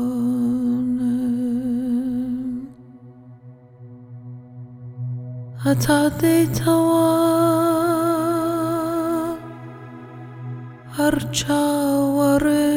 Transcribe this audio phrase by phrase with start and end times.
[5.57, 7.05] حتی دیتوا
[10.91, 12.74] harçavarıtım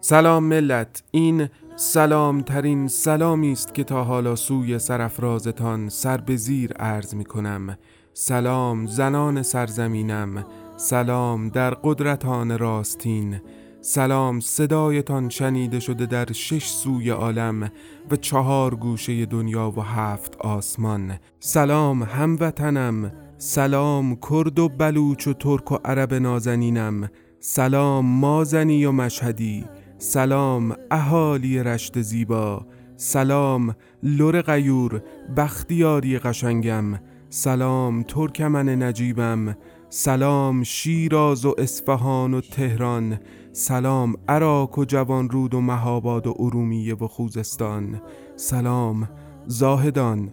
[0.00, 6.72] سلام ملت این سلام ترین سلامی است که تا حالا سوی سرفرازتان سر به زیر
[6.72, 7.78] عرض می کنم.
[8.14, 10.44] سلام زنان سرزمینم.
[10.84, 13.40] سلام در قدرتان راستین.
[13.80, 17.70] سلام صدایتان شنیده شده در شش سوی عالم
[18.10, 21.18] و چهار گوشه دنیا و هفت آسمان.
[21.40, 27.10] سلام هموطنم سلام کرد و بلوچ و ترک و عرب نازنینم.
[27.40, 29.64] سلام مازنی و مشهدی.
[29.98, 32.66] سلام اهالی رشت زیبا.
[32.96, 35.02] سلام لور غیور
[35.36, 36.84] بختیاری قشنگم.
[37.30, 39.56] سلام ترکمن نجیبم.
[39.96, 43.20] سلام شیراز و اصفهان و تهران
[43.52, 48.00] سلام عراق و جوانرود و مهاباد و ارومیه و خوزستان
[48.36, 49.08] سلام
[49.46, 50.30] زاهدان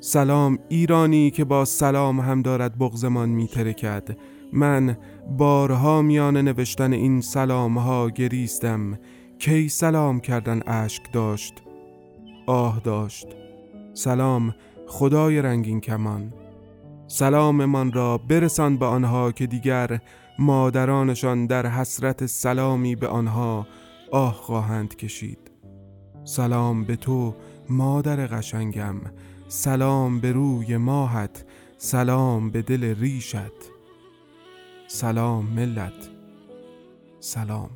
[0.00, 4.16] سلام ایرانی که با سلام هم دارد بغزمان میترکد
[4.52, 4.98] من
[5.38, 8.98] بارها میان نوشتن این سلام ها گریستم.
[9.38, 11.54] کی سلام کردن اشک داشت؟
[12.46, 13.26] آه داشت.
[13.94, 14.54] سلام
[14.86, 16.32] خدای رنگین کمان.
[17.08, 20.00] سلام من را برسان به آنها که دیگر
[20.38, 23.66] مادرانشان در حسرت سلامی به آنها
[24.12, 25.38] آه خواهند کشید.
[26.24, 27.34] سلام به تو
[27.70, 28.96] مادر قشنگم.
[29.48, 31.44] سلام به روی ماهت.
[31.78, 33.36] سلام به دل ریشت.
[34.88, 36.10] سلام ملت.
[37.20, 37.70] سلام.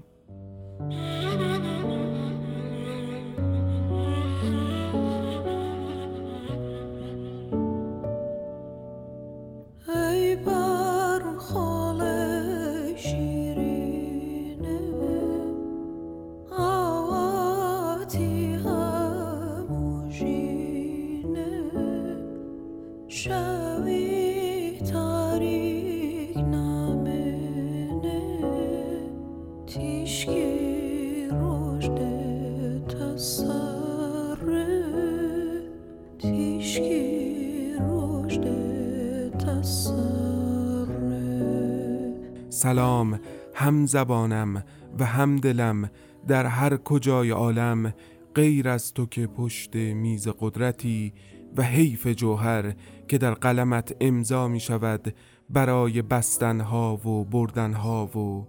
[43.70, 44.64] هم زبانم
[44.98, 45.90] و هم دلم
[46.28, 47.94] در هر کجای عالم
[48.34, 51.12] غیر از تو که پشت میز قدرتی
[51.56, 52.74] و حیف جوهر
[53.08, 55.14] که در قلمت امضا می شود
[55.50, 58.46] برای بستنها و بردنها و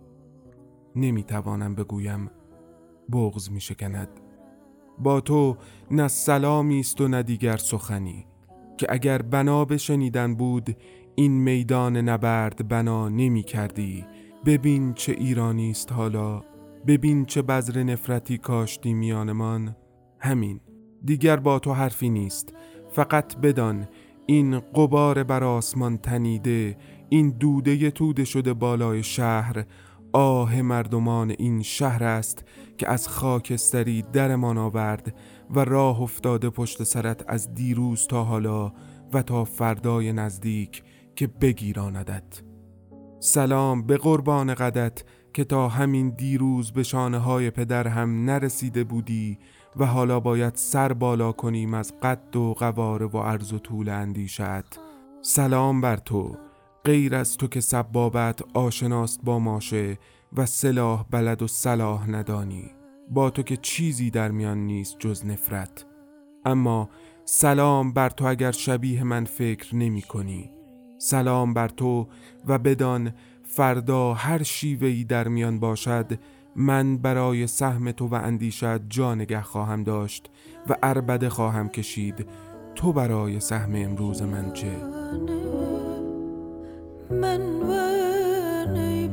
[0.95, 2.29] نمی توانم بگویم
[3.11, 4.09] بغز می شکند.
[4.99, 5.57] با تو
[5.91, 8.25] نه سلامی است و نه دیگر سخنی
[8.77, 10.75] که اگر بنا بشنیدن بود
[11.15, 14.05] این میدان نبرد بنا نمی کردی.
[14.45, 16.41] ببین چه ایرانی است حالا
[16.87, 19.75] ببین چه بذر نفرتی کاشتی میانمان
[20.19, 20.59] همین
[21.05, 22.53] دیگر با تو حرفی نیست.
[22.91, 23.87] فقط بدان
[24.25, 26.77] این قبار بر آسمان تنیده
[27.09, 29.65] این دوده توده شده بالای شهر.
[30.13, 32.43] آه مردمان این شهر است
[32.77, 35.15] که از خاکستری درمان آورد
[35.49, 38.73] و راه افتاده پشت سرت از دیروز تا حالا
[39.13, 40.83] و تا فردای نزدیک
[41.15, 42.50] که بگیراندت.
[43.23, 49.37] سلام به قربان قدت که تا همین دیروز به شانه های پدر هم نرسیده بودی
[49.75, 54.79] و حالا باید سر بالا کنیم از قد و قواره و عرض و طول اندیشت.
[55.21, 56.37] سلام بر تو.
[56.85, 59.97] غیر از تو که سبابت آشناست با ماشه
[60.33, 62.71] و سلاح بلد و صلاح ندانی.
[63.09, 65.85] با تو که چیزی در میان نیست جز نفرت.
[66.45, 66.89] اما
[67.25, 70.60] سلام بر تو اگر شبیه من فکر نمی کنی.
[71.03, 72.07] سلام بر تو
[72.47, 73.13] و بدان
[73.43, 76.05] فردا هر شیوهی در میان باشد
[76.55, 80.29] من برای سهم تو و اندیشت جانگه خواهم داشت
[80.69, 82.27] و اربده خواهم کشید
[82.75, 84.77] تو برای سهم امروز من چه؟
[87.11, 89.07] من و نی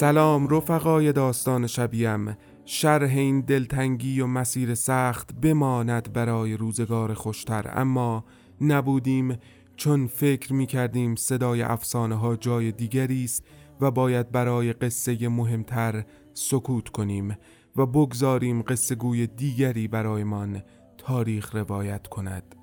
[0.00, 7.70] سلام رفقای داستان شبیم شرح این دلتنگی و مسیر سخت بماند برای روزگار خوشتر.
[7.74, 8.24] اما
[8.60, 9.38] نبودیم
[9.76, 13.44] چون فکر می کردیم صدای افسانه ها جای دیگری است
[13.80, 16.04] و باید برای قصه مهمتر
[16.34, 17.36] سکوت کنیم
[17.76, 20.62] و بگذاریم قصه گوی دیگری برایمان
[20.98, 22.54] تاریخ روایت کند.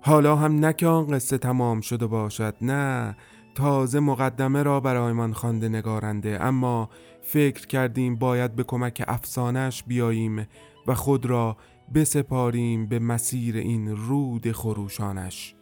[0.00, 3.16] حالا هم نه که آن قصه تمام شده باشد نه.
[3.56, 6.90] تازه مقدمه را برایمان خوانده نگارنده اما
[7.22, 10.46] فکر کردیم باید به کمک افسانش بیاییم
[10.86, 11.56] و خود را
[11.94, 15.54] بسپاریم به مسیر این رود خروشانش.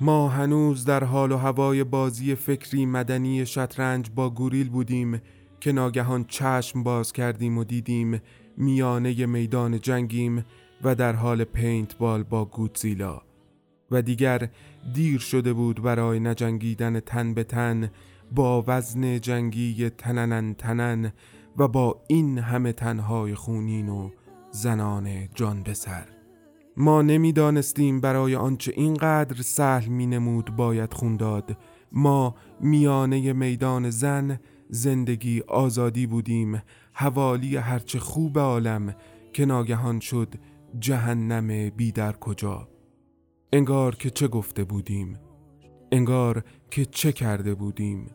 [0.00, 5.20] ما هنوز در حال و هوای بازی فکری مدنی شطرنج با گوریل بودیم
[5.60, 8.20] که ناگهان چشم باز کردیم و دیدیم
[8.56, 10.44] میانه میدان جنگیم
[10.82, 13.22] و در حال پینت بال با گودزیلا.
[13.94, 14.48] و دیگر
[14.94, 17.90] دیر شده بود برای نجنگیدن تن به تن
[18.32, 21.12] با وزن جنگی تننن تنن
[21.58, 24.10] و با این همه تنهای خونین و
[24.50, 26.08] زنان جان به سر.
[26.76, 31.56] ما نمی‌دانستیم برای آنچه اینقدر سهل می نمود باید خون داد.
[31.92, 36.62] ما میانه میدان زن زندگی آزادی بودیم
[36.92, 38.94] حوالی هرچه خوب عالم
[39.32, 40.34] که ناگهان شد
[40.80, 42.73] جهنم بی در کجا.
[43.54, 45.18] انگار که چه گفته بودیم.
[45.92, 48.10] انگار که چه کرده بودیم.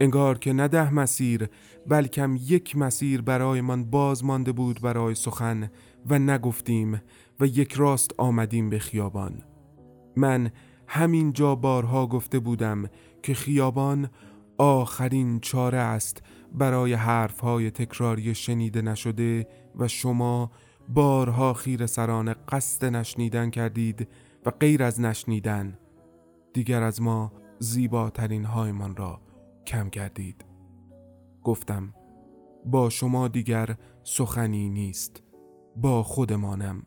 [0.00, 1.48] انگار که نه ده مسیر
[1.86, 5.70] بلکم یک مسیر برایمان باز مانده بود برای سخن
[6.06, 7.02] و نگفتیم
[7.40, 9.42] و یک راست آمدیم به خیابان.
[10.16, 10.50] من
[10.86, 12.84] همین جا بارها گفته بودم
[13.22, 14.10] که خیابان
[14.58, 16.22] آخرین چاره است
[16.54, 19.46] برای حرفهای تکراری شنیده نشده
[19.78, 20.50] و شما
[20.88, 24.08] بارها خیر سران قصد نشنیدن کردید
[24.46, 25.78] و غیر از نشنیدن
[26.52, 29.20] دیگر از ما زیباترین هایمان را
[29.66, 30.44] کم کردید
[31.44, 31.94] گفتم
[32.66, 35.22] با شما دیگر سخنی نیست
[35.76, 36.82] با خودمانم.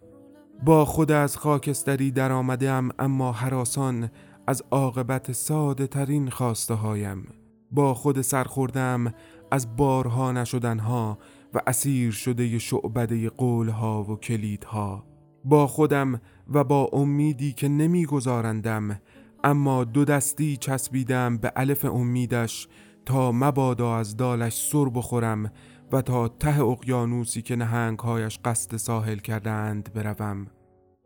[0.66, 4.10] با خود از خاکستری در آمدم اما حراسان
[4.48, 7.28] از عاقبت ساده ترین خواسته هایم
[7.72, 9.14] با خود سرخوردم
[9.52, 11.18] از بارها نشدنها
[11.54, 15.06] و اسیر شده شعبده قولها و کلیدها.
[15.46, 16.22] با خودم
[16.54, 19.00] و با امیدی که نمیگذارندم
[19.44, 22.68] اما دو دستی چسبیدم به الف امیدش
[23.06, 25.52] تا مبادا از دالش سر بخورم
[25.92, 30.48] و تا ته اقیانوسی که نهنگهایش قصد ساحل کردند بروم.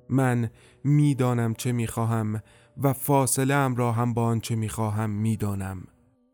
[0.10, 0.50] من
[0.84, 2.42] می‌دانم چه می‌خواهم
[2.78, 5.84] و فاصله ام را هم با آنچه می‌خواهم می‌دانم.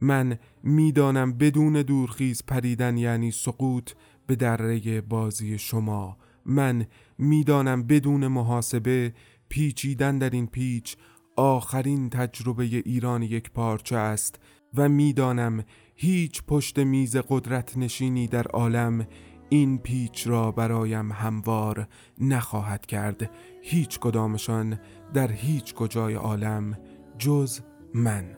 [0.02, 3.92] من می‌دانم بدون دورخیز پریدن یعنی سقوط
[4.28, 6.86] به دره بازی شما من
[7.18, 9.14] می‌دانم بدون محاسبه
[9.50, 10.98] پیچیدن در این پیچ
[11.36, 14.40] آخرین تجربه ایران یک پارچه است
[14.74, 15.64] و می‌دانم
[15.96, 19.08] هیچ پشت میز قدرت نشینی در عالم
[19.50, 21.88] این پیچ را برایم هموار
[22.22, 23.32] نخواهد کرد.
[23.62, 24.80] هیچ کدامشان
[25.14, 26.78] در هیچ کجای عالم
[27.18, 27.60] جز
[27.94, 28.38] من.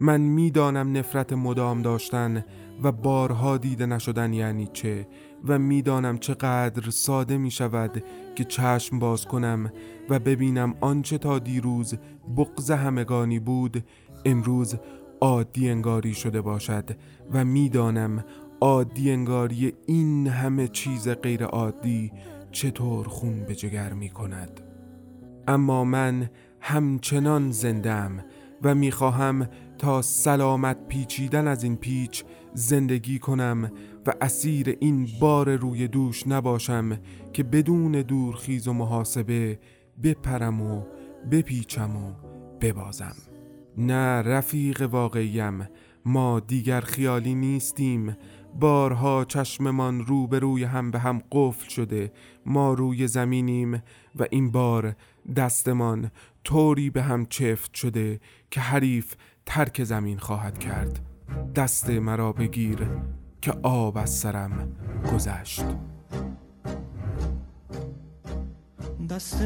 [0.00, 2.44] من می‌دانم نفرت مدام داشتن
[2.82, 5.08] و بارها دیده نشدن یعنی چه؟
[5.44, 9.72] و می‌دانم چقدر ساده می شود که چشم باز کنم
[10.10, 11.94] و ببینم آنچه تا دیروز
[12.36, 13.84] بغز همگانی بود
[14.24, 14.76] امروز
[15.20, 16.90] عادی انگاری شده باشد
[17.32, 18.24] و می‌دانم
[18.60, 22.12] عادی انگاری این همه چیز غیر عادی
[22.52, 24.60] چطور خون به جگر می کند
[25.48, 28.24] اما من همچنان زندم
[28.62, 32.24] و می‌خواهم تا سلامت پیچیدن از این پیچ
[32.54, 33.70] زندگی کنم
[34.06, 36.98] و اسیر این بار روی دوش نباشم
[37.32, 39.58] که بدون دورخیز و محاسبه
[40.02, 40.82] بپرم و
[41.30, 42.12] بپیچم و
[42.60, 43.16] ببازم.
[43.78, 45.68] نه رفیق واقعیم
[46.04, 48.16] ما دیگر خیالی نیستیم.
[48.60, 52.12] بارها چشممان رو به روی هم به هم قفل شده
[52.46, 53.82] ما روی زمینیم
[54.16, 54.96] و این بار
[55.36, 56.10] دستمان
[56.44, 58.20] طوری به هم چفت شده
[58.50, 59.14] که حریف
[59.46, 61.00] ترک زمین خواهد کرد.
[61.54, 62.88] دست مرا بگیر.
[63.46, 64.76] که آب از سرم
[65.14, 65.64] گذشت.
[69.10, 69.42] دست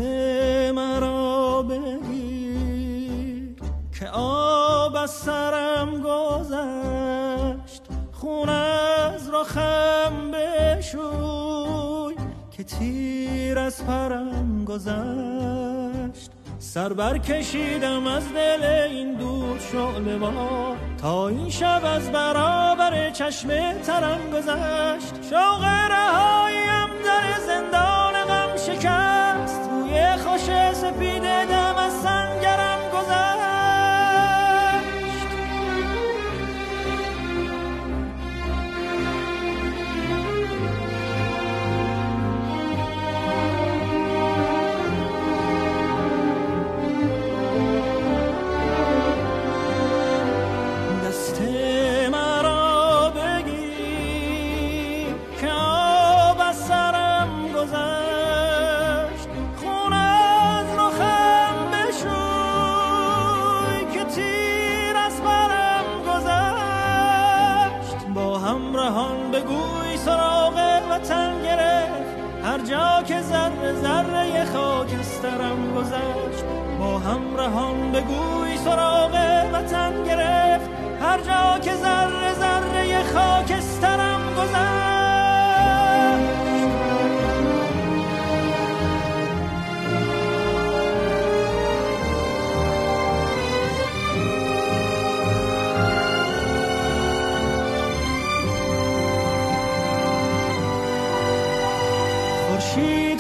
[0.75, 3.55] مرا بگیر
[3.99, 7.83] که آب از سرم گذشت.
[8.13, 12.15] خون از رخم بشوی
[12.51, 16.31] که تیر از پرم گذشت.
[16.63, 23.49] سر بر کشیدم از دل این دود شعله ما تا این شب از برابر چشم
[23.73, 25.31] ترم گذشت.
[25.31, 29.71] شوق رهاییم در زندان غم شکست.
[29.71, 31.25] روی خوش سپید
[77.41, 79.15] در همراهان بگوی سراغ
[79.53, 80.71] وطن گرفت.
[81.03, 84.91] هر جا که ذره ذره خاکسترم گذشت.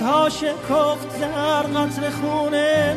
[0.03, 2.97] ها شکفت زر قطر خونه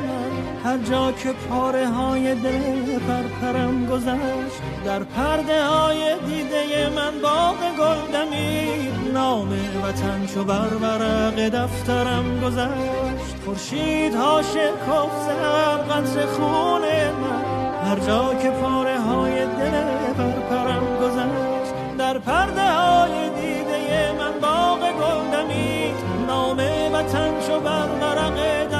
[0.74, 8.12] هر جا که پاره های دل پرپرم گذشت در پرده های دیده من باغ گل
[8.14, 9.50] دمید نام
[9.84, 13.36] وطن چو بر ورق دفترم گذشت.
[13.46, 15.30] خورشید ها شکفت
[15.90, 19.82] قطر خونه من هر جا که پاره های دل
[20.18, 21.98] پرپرم گذشت.
[21.98, 25.96] در پرده های دیده من باغ گل دمید
[26.28, 26.58] نام
[26.94, 28.73] وطن شو بر ورق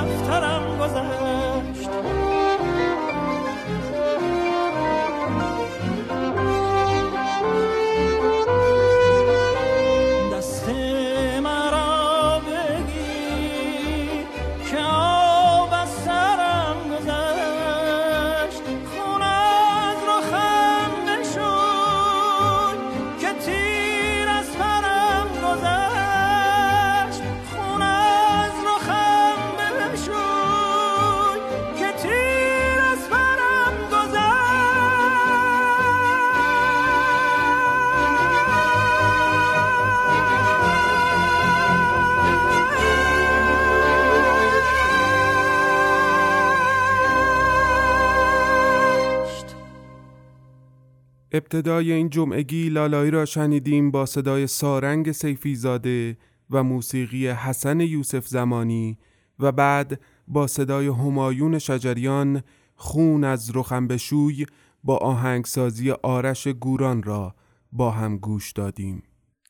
[51.36, 56.18] ابتدای این جمعگی لالایی را شنیدیم با صدای سارنگ سیفیزاده
[56.50, 58.98] و موسیقی حسن یوسف زمانی
[59.40, 62.44] و بعد با صدای همایون شجریان
[62.76, 64.46] خون از رخم بشوی
[64.84, 67.36] با آهنگسازی آرش گوران را
[67.72, 69.04] با هم گوش دادیم.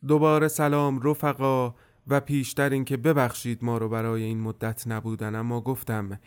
[0.08, 1.76] دوباره سلام رفقا
[2.08, 6.20] و پیشتر اینکه ببخشید ما رو برای این مدت نبودن اما گفتم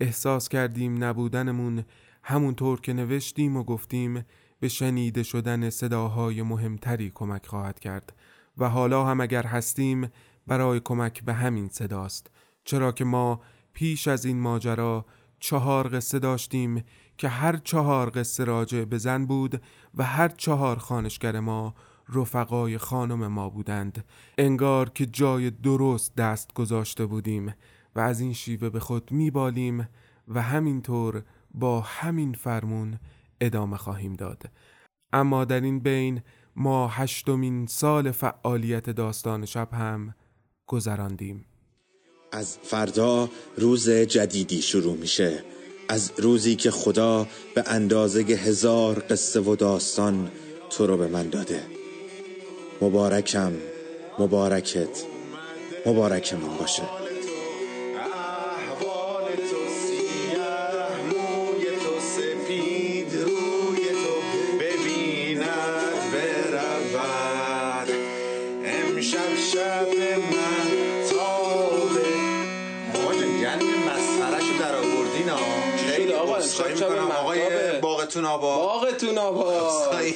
[0.00, 1.84] احساس کردیم نبودنمون
[2.22, 4.24] همونطور که نوشتیم و گفتیم
[4.64, 8.12] به شنیده شدن صداهای مهمتری کمک خواهد کرد
[8.58, 10.08] و حالا هم اگر هستیم
[10.46, 12.30] برای کمک به همین صداست
[12.64, 13.40] چرا که ما
[13.72, 15.06] پیش از این ماجرا
[15.40, 16.84] چهار قصه داشتیم
[17.18, 19.62] که هر چهار قصه راجع به زن بود
[19.94, 21.74] و هر چهار خانشگر ما
[22.14, 24.04] رفقای خانم ما بودند.
[24.38, 27.54] انگار که جای درست دست گذاشته بودیم
[27.96, 29.88] و از این شیوه به خود میبالیم
[30.28, 31.22] و همینطور
[31.54, 32.98] با همین فرمون
[33.40, 34.42] ادامه خواهیم داد.
[35.12, 36.22] اما در این بین
[36.56, 40.14] ما هشتمین سال فعالیت داستان شب هم
[40.66, 41.46] گذراندیم.
[42.32, 45.44] از فردا روز جدیدی شروع میشه.
[45.88, 50.30] از روزی که خدا به اندازه هزار قصه و داستان
[50.70, 51.62] تو رو به من داده.
[52.82, 53.52] مبارکم
[54.18, 55.04] مبارکت
[55.86, 57.03] مبارکمون باشه.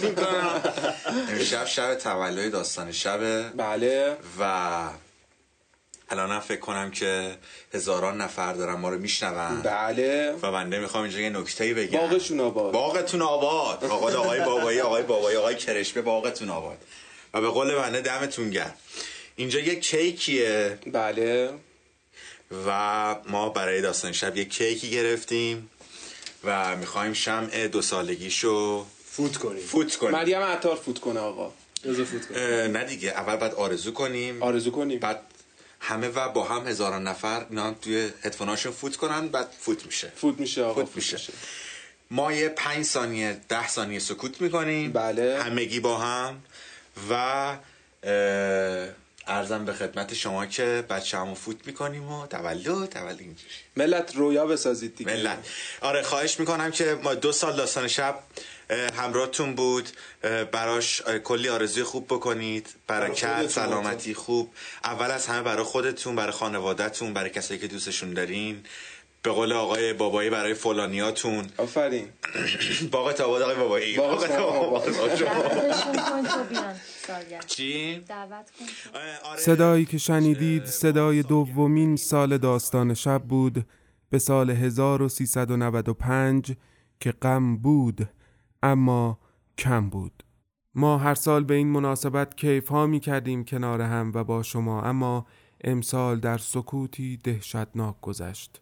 [0.05, 0.75] آباد
[1.29, 4.17] امشب شب تولد داستان شبه بله.
[4.41, 4.43] و
[6.11, 7.37] الان فکر کنم که
[7.75, 9.63] هزاران نفر دارن ما رو میشنون.
[9.63, 10.33] بله.
[10.43, 12.01] و بنده می‌خوام اینجا یه نکته بگم.
[12.01, 12.73] باغشون آباد.
[12.73, 13.85] باغتون آباد.
[13.85, 16.79] آقا آقای بابایی آقای بابایی آقای کرشبه باغتون آباد.
[17.35, 18.75] و به قول بنده دمتون گرم.
[19.37, 20.79] اینجا یه کیکیه.
[20.87, 21.51] بله.
[22.67, 25.71] و ما برای داستان شب یه کیکی گرفتیم.
[26.45, 28.87] و می‌خوایم شمع دو سالگیشو
[29.19, 29.63] فوت کنیم.
[29.63, 30.13] فوت کنیم.
[30.13, 31.53] مریم عطار فوت کنه آقا.
[31.83, 32.77] فوت کنیم.
[32.77, 33.09] نه دیگه.
[33.09, 34.43] اول بعد آرزو کنیم.
[34.43, 34.99] آرزو کنیم.
[34.99, 35.21] بعد
[35.81, 40.13] همه و با هم هزاران نفر اینا توی هدفوناشون فوت کنن بعد فوت میشه.
[40.17, 41.19] فوت میشه آقا فوت, میشه.
[42.11, 44.93] ما یه پنج ثانیه ده ثانیه سکوت می‌کنیم.
[44.93, 45.43] بله.
[45.43, 46.43] همگی با هم.
[47.11, 47.57] و
[49.27, 53.55] ارزم به خدمت شما که بچه همو فوت می‌کنیم و تولد تولد اینجوری.
[53.77, 55.13] ملت رویا بسازید دیگه.
[55.13, 55.39] ملت.
[55.81, 58.19] آره خواهش می‌کنم که ما دو سال داستان شب
[58.71, 59.89] همراهتون بود.
[60.53, 62.75] براش کلی آرزوی خوب بکنید.
[62.87, 64.51] برکت سلامتی خوب.
[64.85, 68.63] اول از همه برای خودتون برای خانوادهتون برای کسایی که دوستشون دارین.
[69.23, 71.47] به قول آقای بابایی برای فلانیاتون.
[71.57, 72.09] آفرین.
[72.93, 73.97] باغ تاباد آقای بابایی.
[73.97, 74.27] باغ
[77.47, 78.05] چی؟
[79.37, 83.67] صدایی که شنیدید صدای دومین سال داستان شب بود.
[84.11, 86.53] به سال 1395
[87.01, 88.09] که غم بود.
[88.63, 89.19] اما
[89.59, 90.25] کم بود.
[90.75, 94.83] ما هر سال به این مناسبت کیف ها می کردیم کنار هم و با شما
[94.83, 95.27] اما
[95.65, 98.61] امسال در سکوتی دهشتناک گذشت.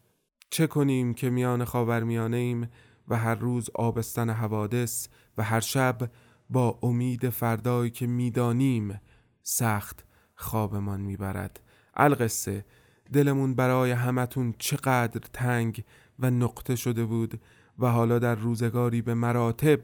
[0.51, 2.69] چه کنیم که میان خاورمیانه ایم
[3.09, 6.11] و هر روز آبستن حوادث و هر شب
[6.51, 9.01] با امید فردایی که می‌دانیم
[9.43, 11.61] سخت خوابمان می‌برد.
[11.95, 12.65] القصه
[13.13, 15.85] دلمون برای همتون چقدر تنگ
[16.19, 17.41] و نقطه شده بود
[17.79, 19.81] و حالا در روزگاری به مراتب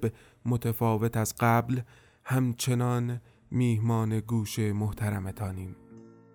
[0.47, 1.81] متفاوت از قبل
[2.25, 3.21] همچنان
[3.51, 5.77] میهمان گوش محترمتانیم.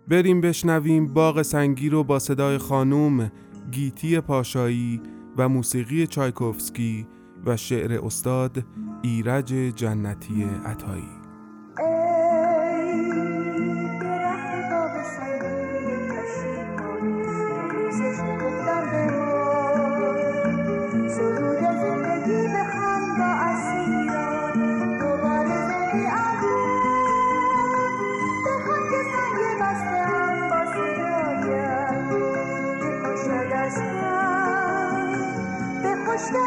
[0.08, 3.32] بریم بشنویم باغ سنگی رو با صدای خانوم
[3.72, 5.02] گیتی پاشایی
[5.38, 7.08] و موسیقی چایکوفسکی
[7.46, 8.66] و شعر استاد
[9.02, 11.18] ایرج جنتی عطایی.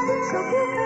[0.07, 0.80] 的手不。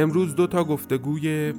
[0.00, 1.54] امروز دو تا گفتگوی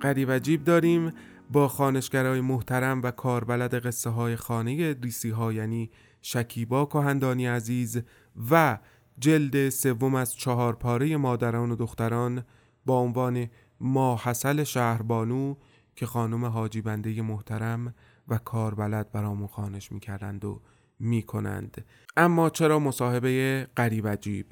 [0.00, 1.12] قریب عجیب داریم
[1.50, 5.90] با خانشگرای محترم و کاربلد قصه های خانه ریسی ها یعنی
[6.22, 8.02] شکیبا کهندانی عزیز
[8.50, 8.78] و
[9.18, 12.44] جلد سوم از چهار پاره مادران و دختران
[12.86, 13.46] با عنوان
[13.80, 15.54] ماحصل شهربانو
[15.96, 17.94] که خانم حاجی بنده محترم
[18.28, 20.62] و کاربلد برامون خانش می‌کردند و
[20.98, 21.84] می‌کنند.
[22.16, 24.46] اما چرا مصاحبه قریب عجیب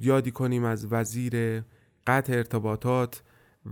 [0.00, 1.62] یادی کنیم از وزیر
[2.06, 3.22] قطع ارتباطات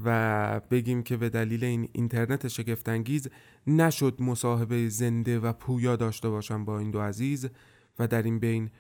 [0.05, 3.29] و بگیم که به دلیل این اینترنت شگفتانگیز
[3.67, 7.49] نشد مصاحبه زنده و پویا داشته باشم با این دو عزیز
[7.99, 8.71] و در این بین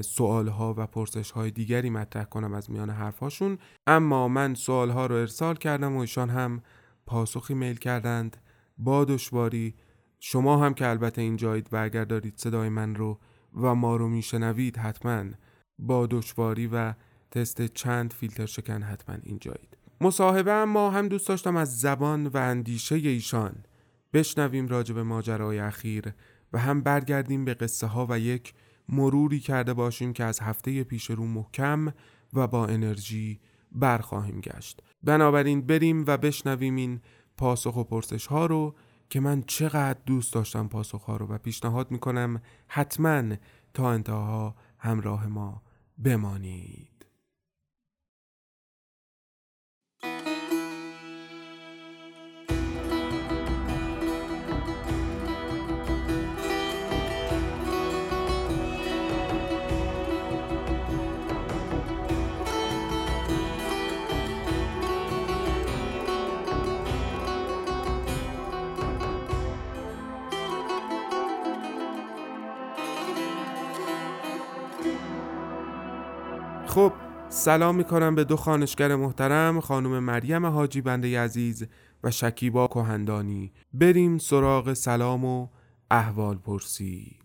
[0.00, 5.06] سوال ها و پرسش های دیگری مطرح کنم از میان حرفاشون اما من سوال ها
[5.06, 6.62] رو ارسال کردم و ایشان هم
[7.06, 8.36] پاسخی میل کردند.
[8.78, 9.74] با دشواری
[10.20, 13.18] شما هم که البته اینجایید و اگر دارید صدای من رو
[13.54, 15.24] و ما رو میشنوید حتما
[15.78, 16.94] با دشواری و
[17.36, 19.76] تست چند فیلتر شکن حتما اینجایید.
[20.00, 23.54] مصاحبه ما هم دوست داشتم از زبان و اندیشه ایشان
[24.12, 26.12] بشنویم راجع به ماجرای اخیر
[26.52, 28.54] و هم برگردیم به قصه ها و یک
[28.88, 31.92] مروری کرده باشیم که از هفته پیش رو محکم
[32.32, 33.40] و با انرژی
[33.72, 34.82] برخواهیم گشت.
[35.02, 37.00] بنابراین بریم و بشنویم این
[37.36, 38.74] پاسخ و پرسش ها رو
[39.10, 43.36] که من چقدر دوست داشتم پاسخ ها رو و پیشنهاد می‌کنم حتما
[43.74, 45.62] تا انتها همراه ما
[45.98, 46.95] بمانید.
[76.76, 76.92] خب
[77.28, 81.66] سلام می‌کنم به دو خانشگر محترم خانم مریم حاجی بنده عزیز
[82.04, 83.52] و شکیبا کهندانی.
[83.72, 85.48] بریم سراغ سلام و
[85.90, 87.18] احوال پرسی.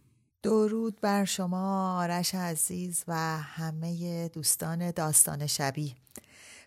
[0.43, 5.95] درود بر شما آرش عزیز و همه دوستان داستان شبی.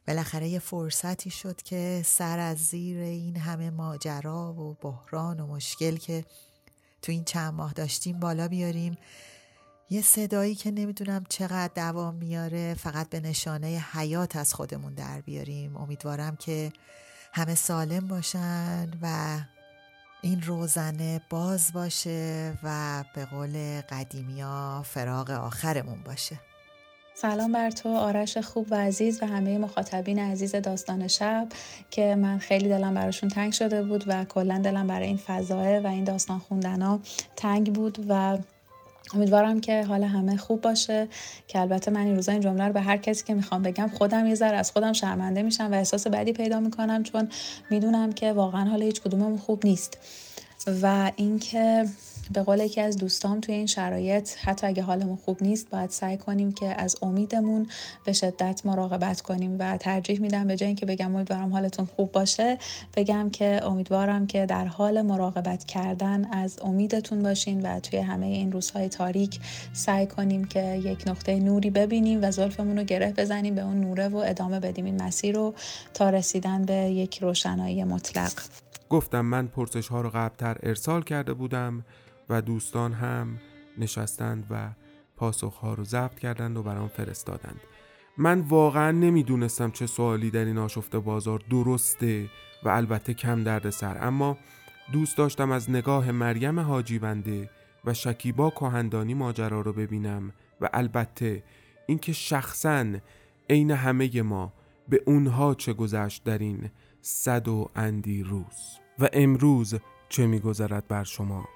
[0.09, 5.97] بالاخره یه فرصتی شد که سر از زیر این همه ماجرا و بحران و مشکل
[5.97, 6.25] که
[7.03, 8.97] تو این چند ماه داشتیم بالا بیاریم
[9.90, 15.77] یه صدایی که نمی‌دونم چقدر دوام میاره فقط به نشانه حیات از خودمون در بیاریم.
[15.77, 16.73] امیدوارم که
[17.33, 19.38] همه سالم باشن و
[20.23, 26.40] این روزنه باز باشه و به قول قدیمیا فراغ آخرمون باشه.
[27.16, 31.49] سلام بر تو آرش خوب و عزیز و همه مخاطبین عزیز داستان شب
[31.90, 35.87] که من خیلی دلم براشون تنگ شده بود و کلا دلم برای این فضایه و
[35.87, 37.01] این داستان خوندن ها
[37.37, 38.38] تنگ بود و
[39.14, 41.09] امیدوارم که حال همه خوب باشه
[41.48, 44.27] که البته من این روزا این جمله رو به هر کسی که می‌خوام بگم خودم
[44.27, 47.29] یه ذره از خودم شرمنده میشم و احساس بدی پیدا می‌کنم چون
[47.70, 49.98] می‌دونم که واقعا حال هیچ کدوممون خوب نیست.
[50.83, 51.87] و اینکه
[52.32, 56.16] به قول یکی از دوستام توی این شرایط حتی اگه حالمون خوب نیست باید سعی
[56.16, 57.66] کنیم که از امیدمون
[58.04, 62.58] به شدت مراقبت کنیم و ترجیح میدم به جای اینکه بگم امیدوارم حالتون خوب باشه
[62.96, 68.52] بگم که امیدوارم که در حال مراقبت کردن از امیدتون باشین و توی همه این
[68.52, 69.40] روزهای تاریک
[69.72, 74.08] سعی کنیم که یک نقطه نوری ببینیم و زلفمون رو گره بزنیم به اون نوره
[74.08, 75.54] و ادامه بدیم این مسیر رو
[75.94, 78.32] تا رسیدن به یک روشنایی مطلق.
[78.90, 81.84] گفتم من پرسش ها رو قبلتر ارسال کرده بودم.
[82.28, 83.38] و دوستان هم
[83.78, 84.70] نشستند و
[85.16, 87.60] پاسخ ها رو ضبط کردند و برام فرستادند.
[88.18, 92.30] من واقعا نمی‌دونستم چه سوالی در این آشفته بازار درسته
[92.64, 94.38] و البته کم درد سر اما
[94.92, 97.50] دوست داشتم از نگاه مریم حاجی بنده
[97.84, 101.42] و شکیبا کهندانی ماجرا رو ببینم و البته
[101.87, 102.87] اینکه شخصا
[103.50, 104.52] عین همه ما
[104.88, 106.70] به اونها چه گذشت در این
[107.02, 109.74] صد و اندی روز و امروز
[110.08, 111.48] چه میگذرد بر شما.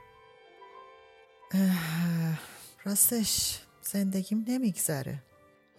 [2.84, 5.22] راستش زندگیم نمیگذره.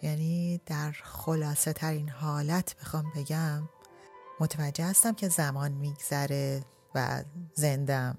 [0.01, 3.69] یعنی در خلاصه ترین حالت بخوام بگم
[4.39, 6.63] متوجه هستم که زمان میگذره
[6.95, 8.17] و زندم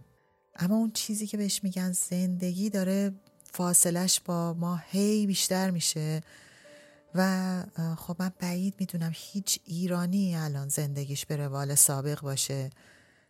[0.56, 3.14] اما اون چیزی که بهش میگن زندگی داره
[3.52, 6.20] فاصلش با ما هی بیشتر میشه
[7.14, 7.62] و
[7.98, 12.70] خب من بعید می‌دونم هیچ ایرانی الان زندگیش به روال سابق باشه.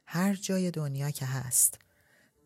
[0.06, 1.78] هر جای دنیا که هست.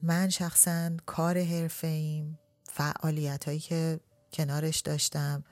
[0.05, 4.01] من شخصا کار حرفه ایم فعالیت هایی که
[4.33, 5.45] کنارش داشتم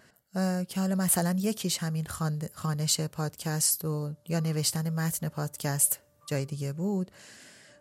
[0.69, 2.07] که حالا مثلا یکیش همین
[2.55, 7.11] خانش پادکست و یا نوشتن متن پادکست جای دیگه بود.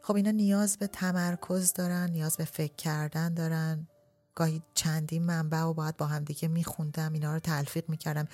[0.02, 3.88] خب اینا نیاز به تمرکز دارن نیاز به فکر کردن دارن.
[4.36, 8.28] گاهی چندین منبع و باید با هم دیگه میخوندم اینا رو تلفیق می‌کردم.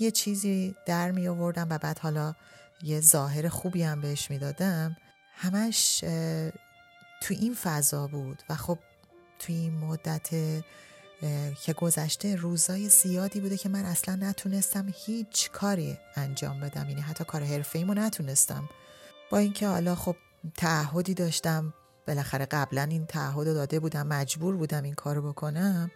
[0.00, 1.10] یه چیزی در
[1.70, 2.34] و بعد حالا
[2.82, 4.96] یه ظاهر خوبی هم بهش می‌دادم.
[5.34, 6.04] همش
[7.20, 8.78] تو این فضا بود و خب
[9.38, 10.30] توی این مدت
[11.62, 16.88] که گذشته روزای زیادی بوده که من اصلا نتونستم هیچ کاری انجام بدم.
[16.88, 18.68] یعنی حتی کار حرفه ایمو نتونستم.
[19.30, 20.16] با اینکه حالا خب
[20.56, 21.74] تعهدی داشتم
[22.06, 25.90] بالاخره قبلا این تعهد داده بودم مجبور بودم این کارو بکنم.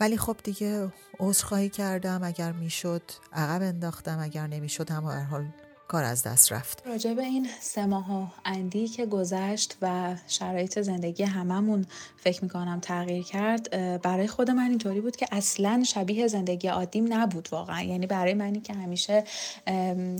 [0.00, 5.48] ولی خب دیگه عذرخواهی کردم اگر می‌شد عقب انداختم اگر نمی‌شد هم هر حال
[5.88, 6.82] کار از دست رفت.
[6.86, 13.24] راجع به این سه ماه اندی که گذشت و شرایط زندگی هممون فکر می‌کنم تغییر
[13.24, 13.70] کرد
[14.02, 17.82] برای خود من اینطوری بود که اصلا شبیه زندگی عادیم نبود واقعا.
[17.82, 19.24] یعنی برای منی که همیشه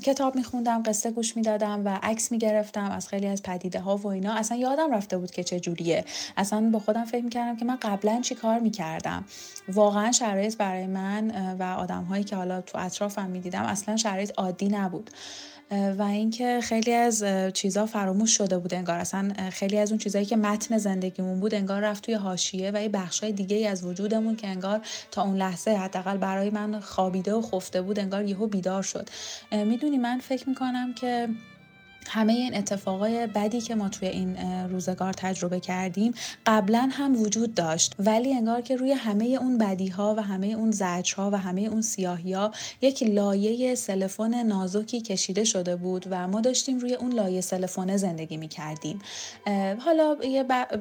[0.03, 4.35] کتاب میخوندم قصه گوش می‌دادم و عکس می‌گرفتم از خیلی از پدیده ها و اینا.
[4.35, 6.05] اصلا یادم رفته بود که چه جوریه.
[6.37, 9.25] اصلا با خودم فکر می‌کردم که من قبلا چی کار می‌کردم.
[9.69, 14.69] واقعا شرایط برای من و آدم هایی که حالا تو اطرافم می‌دیدم اصلا شرایط عادی
[14.69, 15.11] نبود.
[15.71, 18.99] و اینکه خیلی از چیزها فراموش شده بود انگار.
[18.99, 22.89] اصلا خیلی از اون چیزهایی که متن زندگیمون بود انگار رفت توی حاشیه و یه
[22.89, 27.43] بخشای دیگه ای از وجودمون که انگار تا اون لحظه حداقل برای من خوابیده و
[27.43, 29.09] خفته بود انگار یهو بیدار شد.
[29.53, 31.29] می‌دونی من فکر می‌کنم که
[32.07, 34.37] همه این اتفاقای بدی که ما توی این
[34.71, 36.15] روزگار تجربه کردیم
[36.47, 37.95] قبلا هم وجود داشت.
[37.99, 41.61] ولی انگار که روی همه اون بدی ها و همه اون زجر ها و همه
[41.61, 47.13] اون سیاهی ها یک لایه سلفون نازکی کشیده شده بود و ما داشتیم روی اون
[47.13, 48.99] لایه سلفونه زندگی می کردیم
[49.79, 50.17] حالا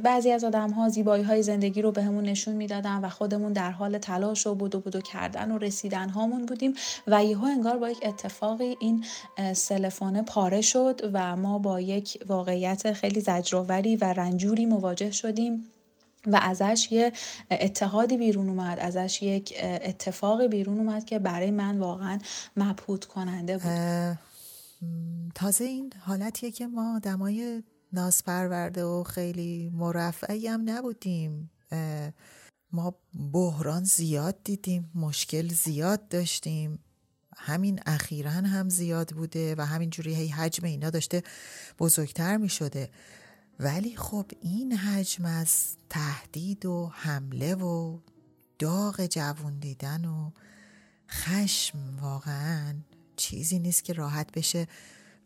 [0.04, 3.72] بعضی از آدم ها زیبایی های زندگی رو بهمون به نشون می‌دادن و خودمون در
[3.72, 6.74] حال تلاش و بودو بودو کردن و رسیدن هامون بودیم
[7.08, 9.06] و یهو انگار با یک اتفاقی این
[9.54, 15.64] سلفونه پاره شد و ما با یک واقعیت خیلی زجرآوری و رنجوری مواجه شدیم
[16.28, 17.14] و ازش یه
[17.52, 22.20] اتحادی بیرون اومد ازش یک اتفاق بیرون اومد که برای من واقعا
[22.58, 24.18] مبهوت کننده بود.
[25.36, 31.52] تازه این حالتیه که ما دمای ناز پرورده و خیلی مرفعی هم نبودیم.
[32.72, 32.96] ما
[33.34, 36.80] بحران زیاد دیدیم مشکل زیاد داشتیم.
[37.38, 41.24] همین اخیرا هم زیاد بوده و همینجوری هی حجم اینا داشته
[41.80, 42.90] بزرگتر می شده
[43.60, 48.00] ولی خب این حجم از تهدید و حمله و
[48.60, 50.32] داغ جوون دیدن و
[51.10, 52.76] خشم واقعا
[53.16, 54.68] چیزی نیست که راحت بشه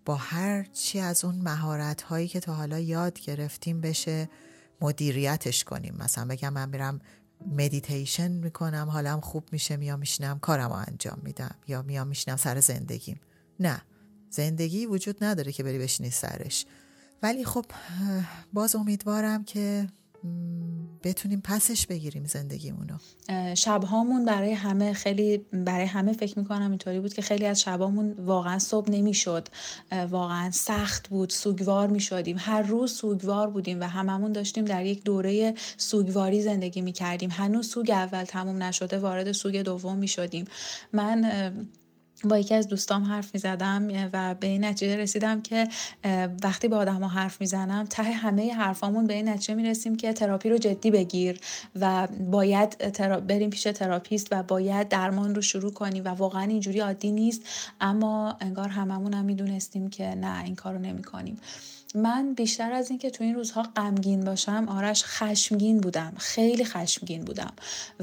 [0.05, 4.29] با هر چی از اون مهارت هایی که تا حالا یاد گرفتیم بشه
[4.81, 5.95] مدیریتش کنیم.
[5.99, 7.01] مثلا بگم من میرم
[7.45, 12.59] مدیتیشن می‌کنم حالم خوب میشه میام میشینم کارم رو انجام میدم یا میام میشینم سر
[12.59, 13.19] زندگیم.
[13.59, 13.81] نه
[14.29, 16.65] زندگی وجود نداره که بری بشینی سرش.
[17.23, 17.65] ولی خب
[18.53, 19.87] باز امیدوارم که
[21.03, 22.97] بتونیم پسش بگیریم زندگیمونو.
[23.55, 28.59] شبهامون برای همه خیلی برای همه فکر می‌کنم اینطوری بود که خیلی از شبهامون واقعا
[28.59, 29.47] صبح نمی‌شد.
[30.09, 32.35] واقعا سخت بود سوگوار می‌شدیم.
[32.39, 37.29] هر روز سوگوار بودیم و هممون داشتیم در یک دوره سوگواری زندگی می‌کردیم.
[37.31, 40.45] هنوز سوگ اول تموم نشده وارد سوگ دوم می‌شدیم.
[40.93, 41.25] من
[42.23, 45.67] با یکی از دوستام حرف می زدم و به این نتیجه رسیدم که
[46.43, 49.95] وقتی با آدم ها حرف می زنم ته همه حرفامون به این نتیجه می رسیم
[49.95, 51.39] که تراپی رو جدی بگیر
[51.75, 52.77] و باید
[53.27, 57.41] بریم پیش therapist و باید درمان رو شروع کنیم و واقعا اینجوری عادی نیست.
[57.81, 61.37] اما انگار هممون هم می دونستیم که نه این کار رو نمی کنیم
[61.95, 67.53] من بیشتر از اینکه تو این روزها غمگین باشم آرش خشمگین بودم خیلی خشمگین بودم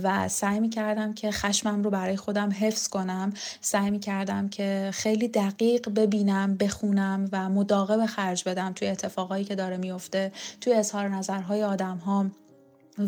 [0.02, 3.32] و سعی می کردم که خشمم رو برای خودم حفظ کنم.
[3.60, 9.54] سعی می کردم که خیلی دقیق ببینم بخونم و مداقه خرج بدم توی اتفاقایی که
[9.54, 12.26] داره میفته توی اظهار نظرهای آدم ها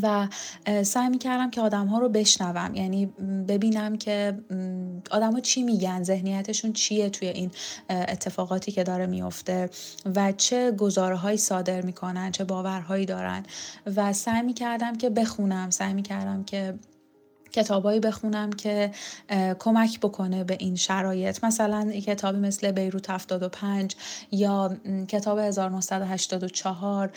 [0.03, 0.29] و
[0.83, 2.75] سعی می‌کردم که آدم ها رو بشنوم.
[2.75, 3.07] یعنی
[3.49, 4.39] ببینم که
[5.11, 7.51] آدم ها چی میگن ذهنیتشون چیه توی این
[7.91, 9.71] اتفاقاتی که داره میفته
[10.17, 13.43] و چه گزاره هایی صادر می‌کنن چه باورهایی دارن.
[13.97, 16.75] و سعی می‌کردم که بخونم سعی می‌کردم که
[17.53, 18.91] کتابایی بخونم که
[19.59, 21.45] کمک بکنه به این شرایط.
[21.45, 23.97] مثلا کتابی مثل بیروت 75
[24.33, 24.77] یا
[25.09, 27.11] کتاب 1984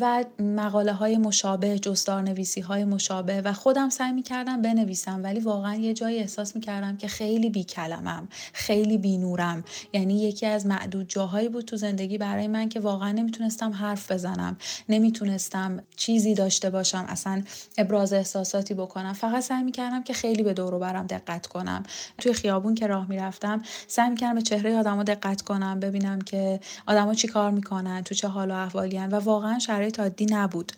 [0.00, 5.40] و مقاله های مشابه جستار نویسی های مشابه و خودم سعی می کردم بنویسم ولی
[5.40, 10.46] واقعا یه جایی احساس می کردم که خیلی بی کلمم خیلی بی نورم یعنی یکی
[10.46, 14.56] از معدود جاهایی بود تو زندگی برای من که واقعا نمی‌تونستم حرف بزنم.
[14.88, 17.42] نمی‌تونستم چیزی داشته باشم اصلا
[17.78, 19.12] ابراز احساساتی بکنم.
[19.12, 21.82] فقط سعی می‌کردم که خیلی به دور برم دقت کنم.
[22.18, 27.14] توی خیابون که راه می‌رفتم سعی می‌کردم به چهره آدما دقت کنم ببینم که آدما
[27.14, 30.72] چی کار می‌کنن تو چه حال و احوالی و واقعا شرایط عادی نبود.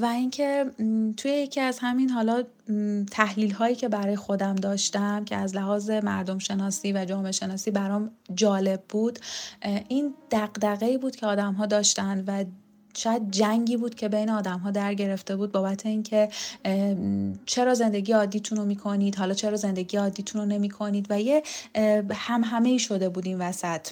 [0.00, 0.70] و اینکه
[1.16, 2.42] توی یکی از همین حالا
[3.10, 8.10] تحلیل هایی که برای خودم داشتم که از لحاظ مردم شناسی و جامعه شناسی برام
[8.34, 9.18] جالب بود
[9.88, 12.44] این دقدقه بود که آدم ها داشتن و
[12.94, 16.28] شاید جنگی بود که بین آدم ها در گرفته بود بابت اینکه
[17.46, 21.42] چرا زندگی عادیتون رو می‌کنید حالا چرا زندگی عادیتون رو نمی‌کنید و یه
[22.10, 23.88] هم همه ای شده بود این وسط.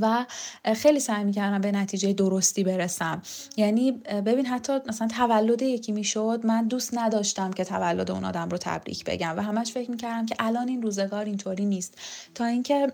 [0.00, 0.26] و
[0.74, 3.22] خیلی سعی می‌کردم به نتیجه درستی برسم.
[3.56, 3.92] یعنی
[4.26, 9.04] ببین حتی مثلا تولد یکی می‌شد من دوست نداشتم که تولد اون آدم رو تبریک
[9.04, 11.98] بگم و همش فکر می‌کردم که الان این روزگار اینطوری نیست.
[12.34, 12.92] تا اینکه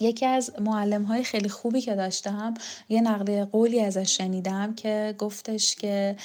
[0.00, 2.54] یکی از معلم های خیلی خوبی که داشتم
[2.88, 6.16] یه نقل قولی ازش شنیدم که گفتش که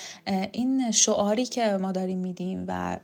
[0.51, 2.97] این شعاری که ما داریم میدیم و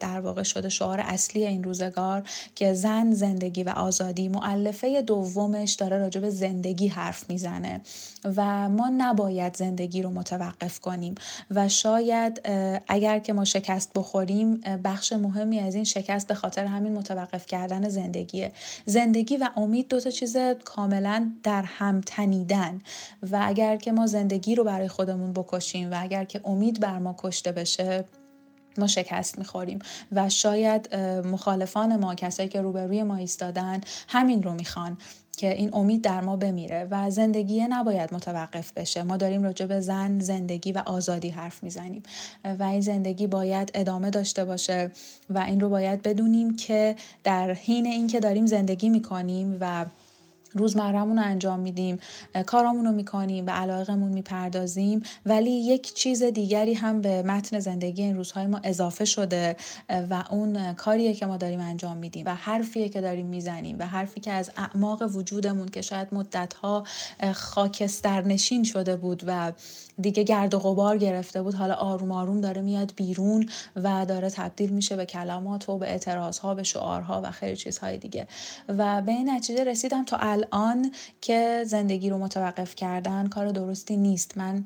[0.00, 2.22] در واقع شده شعار اصلی این روزگار
[2.54, 7.80] که زن زندگی و آزادی معلفه دومش داره راجع به زندگی حرف می‌زنه
[8.24, 11.14] و ما نباید زندگی رو متوقف کنیم
[11.50, 12.40] و شاید
[12.88, 17.88] اگر که ما شکست بخوریم بخش مهمی از این شکست به خاطر همین متوقف کردن
[17.88, 18.52] زندگیه.
[18.86, 22.80] زندگی و امید دو تا چیز کاملا در هم تنیدن
[23.30, 27.14] و اگر که ما زندگی رو برای خودمون بکشیم و اگر که امید بر ما
[27.18, 28.04] کشته بشه
[28.78, 29.78] ما شکست می‌خوریم
[30.12, 30.94] و شاید
[31.26, 34.98] مخالفان ما کسایی که روبروی ما ایستادن همین رو می‌خوان
[35.36, 39.02] که این امید در ما بمیره و زندگی نباید متوقف بشه.
[39.02, 42.02] ما داریم راجع به زن زندگی و آزادی حرف می‌زنیم
[42.58, 44.90] و این زندگی باید ادامه داشته باشه
[45.30, 49.86] و این رو باید بدونیم که در حین اینکه داریم زندگی می‌کنیم و
[50.54, 51.98] روزمرهمون رو انجام میدیم
[52.46, 58.16] کارامون رو می‌کنیم به علاقمون می‌پردازیم ولی یک چیز دیگری هم به متن زندگی این
[58.16, 59.56] روزهای ما اضافه شده
[60.10, 64.20] و اون کاریه که ما داریم انجام میدیم و حرفیه که داریم می‌زنیم و حرفی
[64.20, 66.84] که از اعماق وجودمون که شاید مدتها
[67.32, 69.52] خاکستر نشین شده بود و
[70.00, 74.70] دیگه گرد و غبار گرفته بود حالا آروم آروم داره میاد بیرون و داره تبدیل
[74.70, 78.26] میشه به کلمات و به اعتراض ها به شعارها و خیلی چیزهای دیگه.
[78.68, 80.16] و به این نتیجه رسیدم تا
[80.52, 84.38] الان که زندگی رو متوقف کردن کار درستی نیست.
[84.38, 84.64] من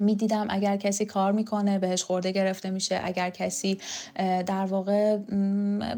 [0.00, 3.00] می‌دیدم اگر کسی کار می‌کنه بهش خورده گرفته میشه.
[3.04, 3.78] اگر کسی
[4.46, 5.16] در واقع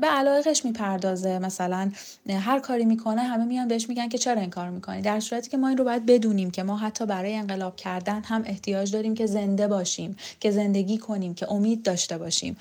[0.00, 1.38] به علایقش می‌پردازه.
[1.38, 1.90] مثلا
[2.30, 5.56] هر کاری می‌کنه همه میان بهش میگن که چرا این کار می‌کنی؟ در صورتی که
[5.56, 9.26] ما این رو باید بدونیم که ما حتی برای انقلاب کردن هم احتیاج داریم که
[9.26, 12.56] زنده باشیم که زندگی کنیم که امید داشته باشیم.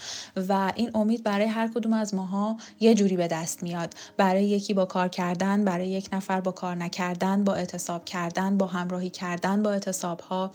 [0.50, 3.94] و این امید برای هر کدوم از ماها یه جوری به دست میاد.
[4.18, 8.66] برای یکی با کار کردن برای یک نفر با کار نکردن با اعتصاب کردن با
[8.66, 10.52] همراهی کردن با اعتصاب ها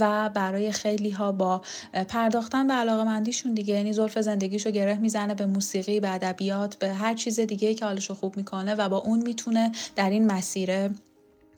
[0.00, 1.62] و برای خیلی ها با
[2.08, 3.74] پرداختن به علاقه مندیشون دیگه.
[3.74, 8.14] یعنی ظرف زندگیشو گره می‌زنه به موسیقی به ادبیات به هر چیز دیگه که حالشو
[8.14, 10.90] خوب می‌کنه و با اون می‌تونه در این مسیر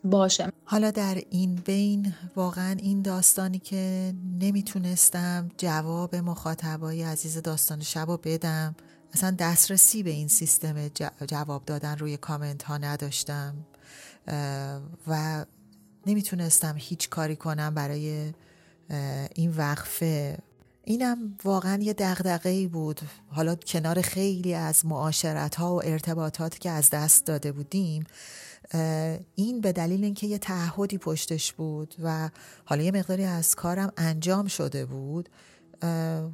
[0.05, 0.53] باشه.
[0.65, 8.17] حالا در این بین واقعا این داستانی که نمی‌تونستم جواب مخاطبای عزیز داستان شب رو
[8.17, 8.75] بدم
[9.13, 10.89] اصلا دسترسی به این سیستم
[11.29, 13.55] جواب دادن روی کامنت ها نداشتم
[15.07, 15.45] و
[16.07, 18.33] نمی‌تونستم هیچ کاری کنم برای
[19.35, 20.39] این وقفه.
[20.85, 23.01] اینم واقعا یه دغدغه بود.
[23.29, 28.05] حالا کنار خیلی از معاشرت ها و ارتباطات که از دست داده بودیم
[29.35, 32.31] این به دلیل اینکه یه تعهدی پشتش بود و
[32.65, 35.29] حالا یه مقداری از کارم انجام شده بود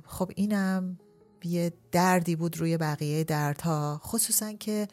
[0.06, 0.98] خب اینم
[1.44, 4.00] یه دردی بود روی بقیه دردها.
[4.04, 4.88] خصوصا که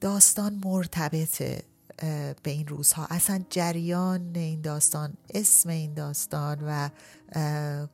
[0.00, 1.62] داستان مرتبطه.
[2.42, 3.06] به این روزها.
[3.10, 6.88] اصلا جریان این داستان اسم این داستان و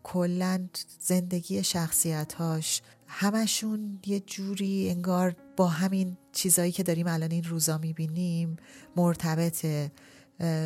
[0.02, 0.68] کلا
[1.00, 8.56] زندگی شخصیتاش همشون یه جوری انگار با همین چیزایی که داریم الان این روزا می‌بینیم
[8.96, 9.92] مرتبطه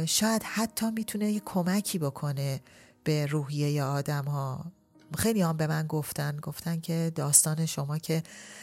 [0.07, 2.61] شاید حتی می‌تونه یه کمکی بکنه
[3.05, 4.72] به روحیه آدم ها
[5.19, 8.23] خیلی هم به من گفتن گفتن که داستان شما که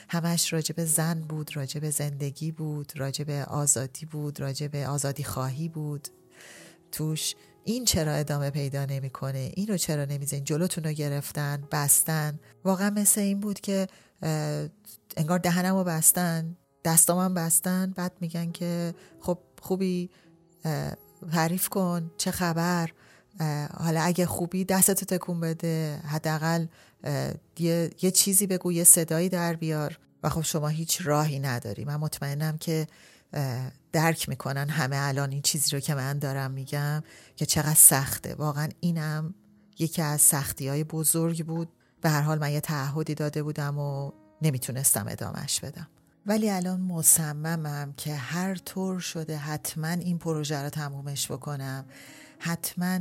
[0.09, 6.07] همش راجب زن بود راجب زندگی بود راجب آزادی بود راجب آزادی خواهی بود.
[6.91, 12.39] توش این چرا ادامه پیدا نمی‌کنه؟ اینو چرا نمیزین جلوتون رو گرفتن بستن.
[12.63, 13.87] واقعا مثل این بود که
[15.17, 20.09] انگار دهنم رو بستن دستامم بستن بعد میگن که خب خوبی
[21.31, 22.89] تعریف کن چه خبر؟
[23.77, 26.65] حالا اگه خوبی دستتو تکون بده حداقل
[27.59, 29.99] یه،, یه چیزی بگو یه صدایی در بیار.
[30.23, 31.85] و خب شما هیچ راهی نداری.
[31.85, 32.87] من مطمئنم که
[33.91, 37.03] درک می‌کنن همه الان این چیزی رو که من دارم میگم
[37.35, 38.35] که چقدر سخته.
[38.35, 39.33] واقعا اینم
[39.79, 41.69] یکی از سختی های بزرگ بود.
[42.01, 44.11] به هر حال من یه تعهدی داده بودم و
[44.41, 45.87] نمی‌تونستم ادامهش بدم.
[46.25, 51.85] ولی الان مصممم که هر طور شده حتما این پروژه رو تمومش بکنم.
[52.39, 52.99] حتما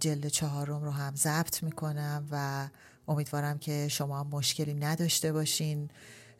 [0.00, 2.68] جلد چهارم رو هم ضبط می‌کنم و
[3.08, 5.88] امیدوارم که شما مشکلی نداشته باشین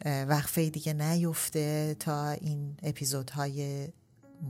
[0.04, 3.88] وقفه دیگه نیفته تا این اپیزودهای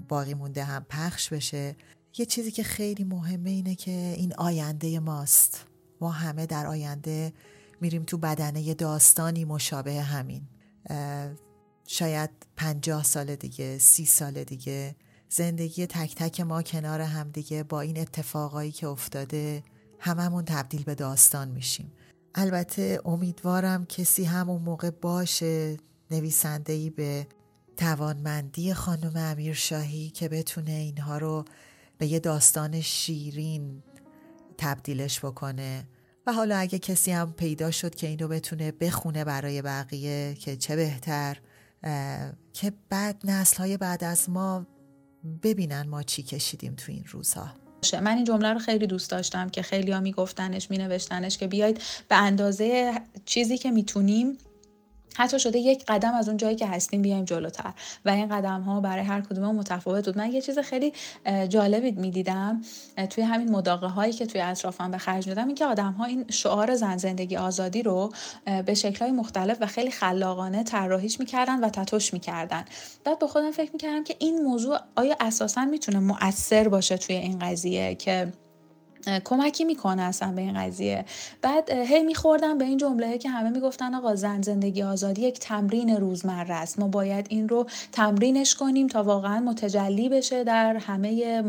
[0.08, 1.76] باقی مونده هم پخش بشه.
[2.18, 5.66] یه چیزی که خیلی مهمه اینه که این آینده ماست.
[6.00, 7.32] ما همه در آینده
[7.80, 10.48] میریم تو بدنه داستانی مشابه همین.
[11.86, 14.96] شاید پنجاه سال دیگه سی سال دیگه
[15.32, 19.62] زندگی تک تک ما کنار همدیگه با این اتفاقایی که افتاده
[19.98, 21.92] هممون تبدیل به داستان میشیم.
[22.34, 25.76] البته امیدوارم کسی همون موقع باشه
[26.10, 27.26] نویسنده ای به
[27.76, 31.44] توانمندی خانم امیرشاهی که بتونه اینها رو
[31.98, 33.82] به یه داستان شیرین
[34.58, 35.88] تبدیلش بکنه.
[36.26, 40.76] و حالا اگه کسی هم پیدا شد که اینو بتونه بخونه برای بقیه که چه
[40.76, 41.38] بهتر
[42.52, 44.66] که بعد نسل های بعد از ما
[45.42, 47.48] ببینن ما چی کشیدیم تو این روزها
[48.02, 52.16] من این جمله رو خیلی دوست داشتم که خیلی ها میگفتنش مینوشتنش که بیاید به
[52.16, 54.38] اندازه چیزی که می‌تونیم
[55.16, 57.72] حتی شده یک قدم از اون جایی که هستیم بیایم جلوتر.
[58.04, 60.18] و این قدم ها برای هر کدوم متفاوت بود.
[60.18, 60.92] من یه چیز خیلی
[61.48, 62.62] جالبی می‌دیدم
[63.10, 66.24] توی همین مداقه هایی که توی اطرافم به خرج میدم این که آدم ها این
[66.30, 68.12] شعار زن زندگی آزادی رو
[68.66, 72.64] به شکل های مختلف و خیلی خلاقانه طراحیش می‌کردن و تتوش می‌کردن.
[73.04, 77.38] بعد به خودم فکر می‌کردم که این موضوع آیا اساسا می‌تونه مؤثر باشه توی این
[77.38, 78.32] قضیه که
[79.24, 81.04] کمکی می‌کنه اصلا به این قضیه.
[81.42, 85.96] بعد هی میخوردم به این جمله که همه می‌گفتن آقا زن زندگی آزادی یک تمرین
[85.96, 86.78] روزمره است.
[86.78, 91.42] ما باید این رو تمرینش کنیم تا واقعا متجلی بشه در همه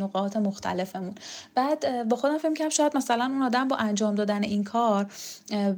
[0.00, 1.14] نقاط مختلفمون.
[1.54, 5.06] بعد با خودم فکر کردم شاید مثلا اون آدم با انجام دادن این کار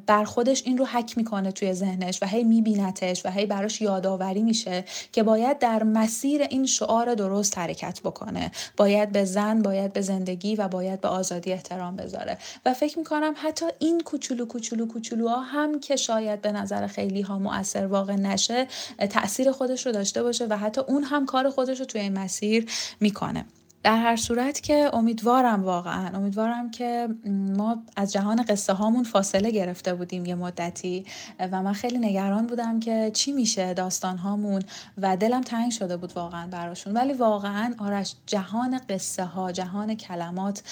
[0.07, 4.43] بر خودش این رو حک می‌کنه توی ذهنش و هی میبینتش و هی براش یادآوری
[4.43, 8.51] میشه که باید در مسیر این شعار درست حرکت بکنه.
[8.77, 12.39] باید به زن باید به زندگی و باید به آزادی احترام بذاره.
[12.67, 17.21] و فکر می‌کنم حتی این کوچولو کوچولو کوچولو ها هم که شاید به نظر خیلی
[17.21, 18.67] ها مؤثر واقع نشه
[19.11, 22.67] تاثیر خودش رو داشته باشه و حتی اون هم کار خودش رو توی این مسیر
[23.01, 23.45] می‌کنه.
[23.85, 27.09] در هر صورت که امیدوارم واقعا امیدوارم که
[27.57, 31.07] ما از جهان قصه هامون فاصله گرفته بودیم یه مدتی
[31.39, 34.63] و من خیلی نگران بودم که چی میشه داستان هامون
[34.99, 36.93] و دلم تنگ شده بود واقعا براشون.
[36.93, 40.63] ولی واقعا آرش جهان قصه ها جهان کلمات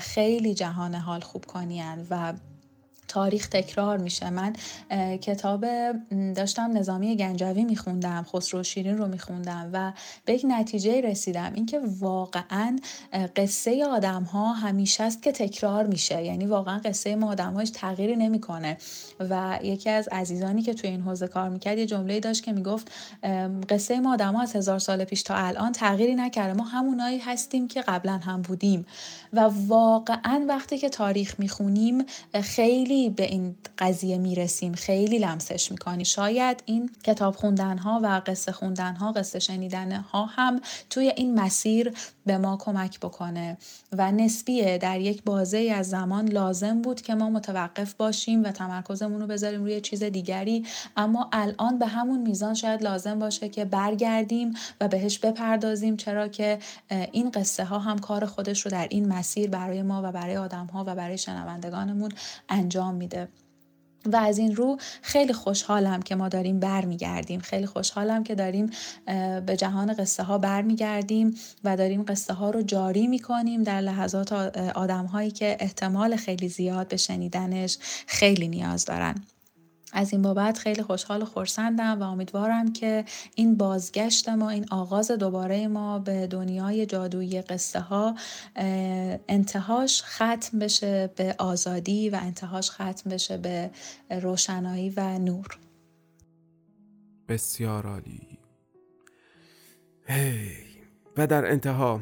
[0.00, 2.32] خیلی جهان حال خوب کنیان و
[3.08, 4.30] تاریخ تکرار میشه.
[4.30, 4.52] من
[5.16, 5.66] کتاب
[6.36, 9.92] داشتم نظامی گنجوی میخوندم خسرو شیرین رو میخوندم و
[10.24, 11.52] به یک نتیجه رسیدم.
[11.54, 12.78] اینکه واقعا
[13.36, 16.24] قصه آدم ها همیشه است که تکرار میشه.
[16.24, 18.76] یعنی واقعا قصه ما آدم هاش تغییری نمی‌کنه.
[19.20, 22.92] و یکی از عزیزانی که توی این حوزه کار می‌کرد یه جمله داشت که می‌گفت
[23.68, 26.52] قصه ما آدم ها از هزار سال پیش تا الان تغییری نکرده.
[26.52, 28.86] ما همونایی هستیم که قبلا هم بودیم.
[29.32, 32.04] و واقعا وقتی که تاریخ می‌خونیم
[32.42, 36.04] خیلی به این قضیه می‌رسیم خیلی لمسش می‌کنی.
[36.04, 40.60] شاید این کتاب خوندن ها و قصه خوندن ها قصه شنیدن ها هم
[40.90, 41.92] توی این مسیر
[42.26, 43.58] به ما کمک بکنه
[43.92, 44.78] و نسبیه.
[44.78, 49.60] در یک بازه از زمان لازم بود که ما متوقف باشیم و تمرکزمون رو بذاریم
[49.60, 50.66] روی چیز دیگری.
[50.96, 56.58] اما الان به همون میزان شاید لازم باشه که برگردیم و بهش بپردازیم چرا که
[57.12, 60.66] این قصه ها هم کار خودش رو در این مسیر برای ما و برای آدم
[60.66, 62.12] ها و برای شنوندگانمون
[62.48, 63.28] انجام میده.
[64.06, 67.40] و از این رو خیلی خوشحالم که ما داریم برمیگردیم.
[67.40, 68.70] خیلی خوشحالم که داریم
[69.46, 74.32] به جهان قصه ها برمیگردیم و داریم قصه ها رو جاری می‌کنیم در لحظات
[74.74, 79.14] آدم هایی که احتمال خیلی زیاد به شنیدنش خیلی نیاز دارن.
[79.92, 85.10] از این بابت خیلی خوشحال و خورسندم و امیدوارم که این بازگشت ما این آغاز
[85.10, 88.14] دوباره ما به دنیای جادویی قصه ها
[89.28, 93.70] انتهاش ختم بشه به آزادی و انتهاش ختم بشه به
[94.10, 95.58] روشنایی و نور
[97.28, 98.38] بسیار عالی
[100.06, 100.50] هی.
[101.16, 102.00] و در انتها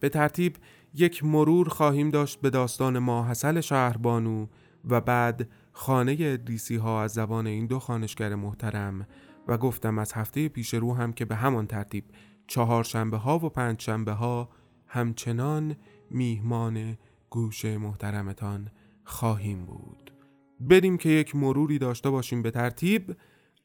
[0.00, 0.56] به ترتیب
[0.94, 4.46] یک مرور خواهیم داشت به داستان ما حسل شهربانو
[4.84, 5.48] و بعد
[5.78, 9.06] خانه ادریسی ها از زبان این دو خانشگر محترم
[9.48, 12.04] و گفتم از هفته پیش رو هم که به همان ترتیب
[12.46, 14.48] چهار شنبه ها و پنج شنبه ها
[14.86, 15.76] همچنان
[16.10, 16.98] میهمان
[17.30, 18.70] گوش محترمتان
[19.04, 20.12] خواهیم بود.
[20.60, 23.16] بریم که یک مروری داشته باشیم به ترتیب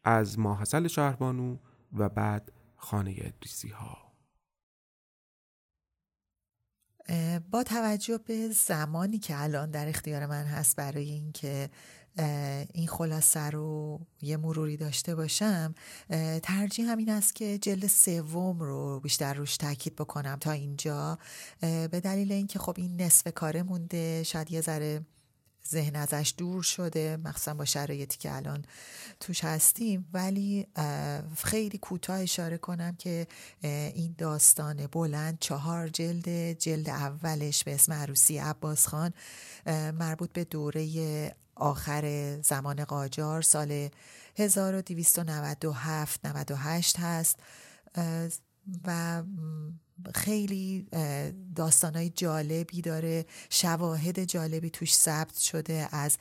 [0.03, 1.57] از ماحصل شهربانو
[1.93, 4.11] و بعد خانه ادریسی ها.
[7.51, 11.69] با توجه به زمانی که الان در اختیار من هست برای اینکه
[12.73, 15.75] این خلاصه رو یه مروری داشته باشم
[16.43, 21.17] ترجیح همین است که جلد سوم رو بیشتر روش تاکید بکنم تا اینجا.
[21.61, 25.01] به دلیل اینکه خب این نصف کاره مونده شاید یه ذره
[25.69, 28.65] ذهن ازش دور شده مخصوصا با شرایطی که الان
[29.19, 30.09] توش هستیم.
[30.13, 30.67] ولی
[31.43, 33.27] خیلی کوتاه اشاره کنم که
[33.93, 39.13] این داستان بلند چهار جلد جلد اولش به اسم عروسی عباس خان
[39.93, 43.89] مربوط به دوره آخر زمان قاجار سال
[44.37, 47.39] 1297 98 هست.
[48.85, 49.23] و
[50.15, 50.87] خیلی
[51.55, 53.25] داستانهای جالبی داره.
[53.49, 56.17] شواهد جالبی توش ثبت شده از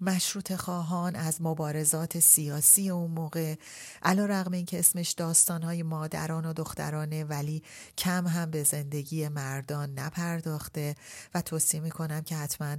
[0.00, 3.54] مشروط خواهان از مبارزات سیاسی اون موقع
[4.02, 7.62] علا رقم این که اسمش داستانهای مادران و دخترانه ولی
[7.98, 10.94] کم هم به زندگی مردان نپرداخته
[11.34, 12.76] و توصیه می‌کنم که حتما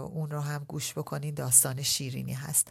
[0.00, 2.68] اون رو هم گوش بکنین داستان شیرینی هست.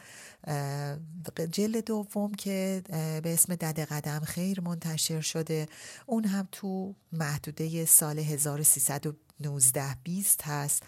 [1.51, 2.83] جلد دوم که
[3.23, 5.67] به اسم دد قدم خیر منتشر شده
[6.05, 10.83] اون هم تو محدوده سال 1300 19 20 هست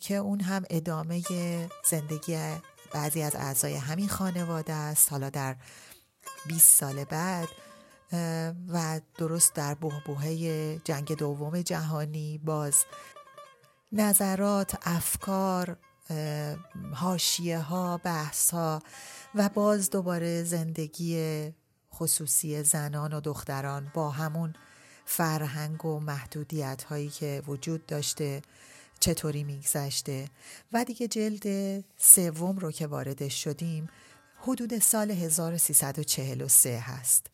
[0.00, 1.22] که اون هم ادامه
[1.90, 2.38] زندگی
[2.92, 5.12] بعضی از اعضای همین خانواده است.
[5.12, 5.56] حالا در
[6.46, 7.48] 20 سال بعد
[8.68, 12.74] و درست در بهبوهه جنگ دوم جهانی باز
[13.92, 15.76] نظرات افکار
[16.94, 18.82] هاشیه ها بحث ها
[19.34, 21.52] و باز دوباره زندگی
[21.94, 24.54] خصوصی زنان و دختران با همون
[25.10, 28.42] فرهنگ و محدودیت هایی که وجود داشته
[29.00, 30.28] چطوری میگذشته
[30.72, 31.44] و دیگه جلد
[31.98, 33.88] سوم رو که واردش شدیم
[34.40, 37.26] حدود سال 1343 هست.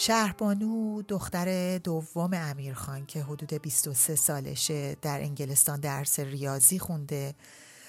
[0.00, 7.34] شهربانو دختر دوم امیرخان که حدود 23 سالشه در انگلستان درس ریاضی خونده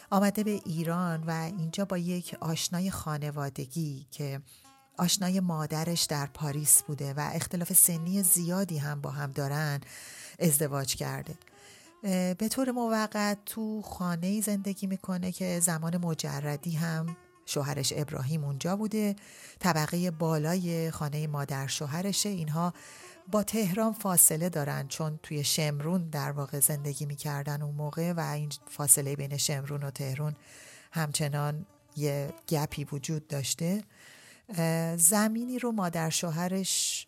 [0.09, 4.41] آمده به ایران و اینجا با یک آشنای خانوادگی که
[4.97, 9.81] آشنای مادرش در پاریس بوده و اختلاف سنی زیادی هم با هم دارن
[10.39, 11.35] ازدواج کرده.
[12.33, 17.15] به طور موقت تو خانه زندگی می‌کنه که زمان مجردی هم
[17.51, 19.15] شوهرش ابراهیم اونجا بوده.
[19.59, 22.29] طبقه بالای خانه مادر شوهرشه.
[22.29, 22.73] اینها
[23.31, 28.49] با تهران فاصله دارن چون توی شمرون در واقع زندگی می‌کردن اون موقع و این
[28.69, 30.35] فاصله بین شمرون و تهرون
[30.91, 33.83] همچنان یه گپی وجود داشته.
[34.97, 37.07] زمینی رو مادر شوهرش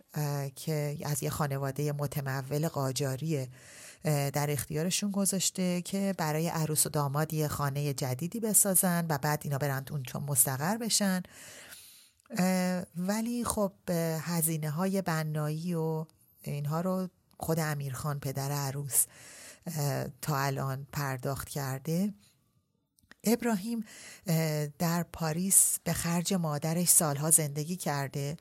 [0.55, 3.47] که از یه خانواده متمول قاجاریه
[4.03, 9.57] در اختیارشون گذاشته که برای عروس و داماد یه خانه جدیدی بسازن و بعد اینا
[9.57, 11.23] برن اون چون مستقر بشن.
[12.97, 13.71] ولی خب
[14.19, 16.05] هزینه های بنایی و
[16.41, 19.05] اینها رو خود امیرخان پدر عروس
[20.21, 22.13] تا الان پرداخت کرده.
[23.23, 23.85] ابراهیم
[24.79, 28.37] در پاریس به خرج مادرش سالها زندگی کرده.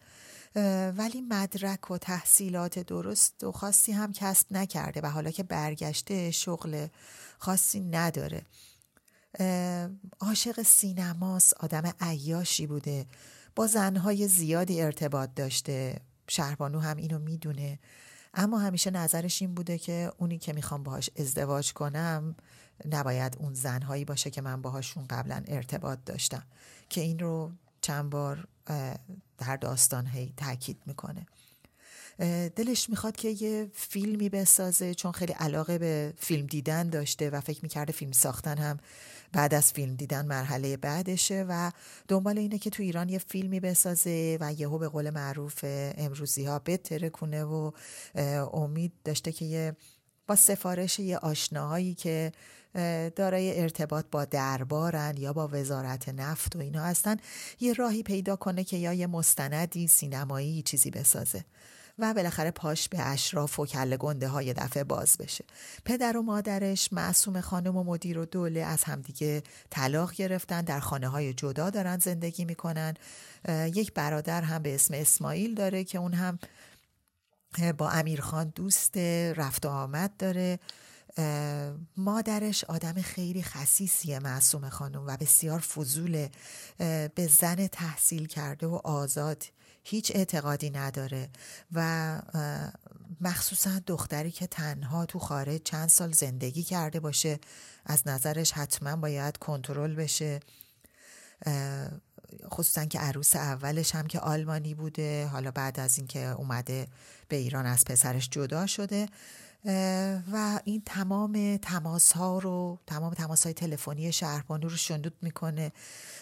[0.96, 6.86] ولی مدرک و تحصیلات درست و خاصی هم کسب نکرده و حالا که برگشته شغل
[7.38, 8.46] خاصی نداره.
[10.20, 13.06] عاشق سینماس آدم عیاشی بوده.
[13.56, 16.00] با زنهای زیادی ارتباط داشته.
[16.28, 17.78] شهربانو هم اینو می‌دونه.
[18.34, 22.36] اما همیشه نظرش این بوده که اونی که می‌خوام باهاش ازدواج کنم
[22.90, 26.46] نباید اون زنهایی باشه که من باهاشون قبلا ارتباط داشتم.
[26.88, 28.48] که این رو چند بار
[29.42, 31.26] در داستان هی تاکید می‌کنه.
[32.56, 37.60] دلش می‌خواد که یه فیلمی بسازه چون خیلی علاقه به فیلم دیدن داشته و فکر
[37.62, 38.78] می‌کرده فیلم ساختن هم
[39.32, 41.70] بعد از فیلم دیدن مرحله بعدشه و
[42.08, 45.60] دنبال اینه که تو ایران یه فیلمی بسازه و یهو به قول معروف
[45.96, 47.70] امروزی ها بتره کنه و
[48.52, 49.76] امید داشته که یه
[50.26, 52.32] با سفارش یه آشناهایی که
[53.16, 57.16] دارای ارتباط با دربارن یا با وزارت نفت و اینا هستن.
[57.60, 61.44] یه راهی پیدا کنه که یا یه مستندی سینمایی چیزی بسازه.
[61.98, 65.44] و بالاخره پاش به اشراف و کله گنده های دفعه باز بشه.
[65.84, 71.08] پدر و مادرش معصوم خانم و مدیر و دوله از همدیگه طلاق گرفتن در خانه
[71.08, 72.94] های جدا دارن زندگی می‌کنن.
[73.48, 76.38] یک برادر هم به اسم اسماعیل داره که اون هم
[77.78, 78.96] با امیرخان دوست
[79.36, 80.58] رفت و آمد داره.
[81.96, 86.28] مادرش آدم خیلی خصیصیه معصوم خانم و بسیار فضول
[87.14, 89.44] به زن تحصیل کرده و آزاد.
[89.84, 91.28] هیچ اعتقادی نداره
[91.72, 92.18] و
[93.20, 97.38] مخصوصا دختری که تنها تو خارج چند سال زندگی کرده باشه
[97.86, 100.40] از نظرش حتما باید کنترل بشه.
[102.50, 106.86] خصوصا که عروس اولش هم که آلمانی بوده حالا بعد از اینکه اومده
[107.28, 109.08] به ایران از پسرش جدا شده.
[110.32, 115.72] و این تمام تماس ها رو تمام تماس های تلفنی شهربانو رو شندود می‌کنه.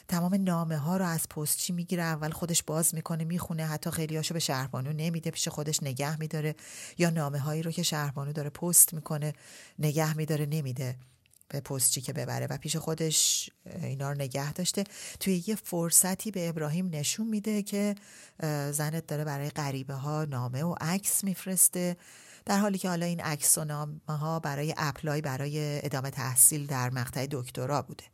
[0.08, 4.34] تمام نامه ها رو از پستچی می‌گیره اول خودش باز می‌کنه می‌خونه حتی خیلی هاشو
[4.34, 6.54] به شهربانو نمیده پیش خودش نگه میداره.
[6.98, 9.32] یا نامه هایی رو که شهربانو داره پست می‌کنه
[9.78, 10.96] نگه میداره نمیده
[11.48, 12.46] به پستچی که ببره.
[12.46, 13.50] و پیش خودش
[13.82, 14.84] اینا رو نگه داشته.
[15.20, 17.94] توی یه فرصتی به ابراهیم نشون میده که
[18.72, 21.96] زنت داره برای غریبه ها نامه و عکس میفرسته.
[22.44, 26.90] در حالی که حالا این عکس و نامه ها برای اپلای برای ادامه تحصیل در
[26.90, 28.04] مقطع دکترا بوده.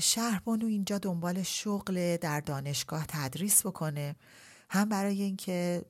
[0.00, 4.16] شهربانو اینجا دنبال شغل در دانشگاه تدریس بکنه.
[4.70, 5.82] هم برای اینکه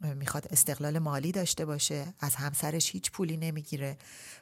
[0.00, 3.98] می‌خواد استقلال مالی داشته باشه از همسرش هیچ پولی نمی‌گیره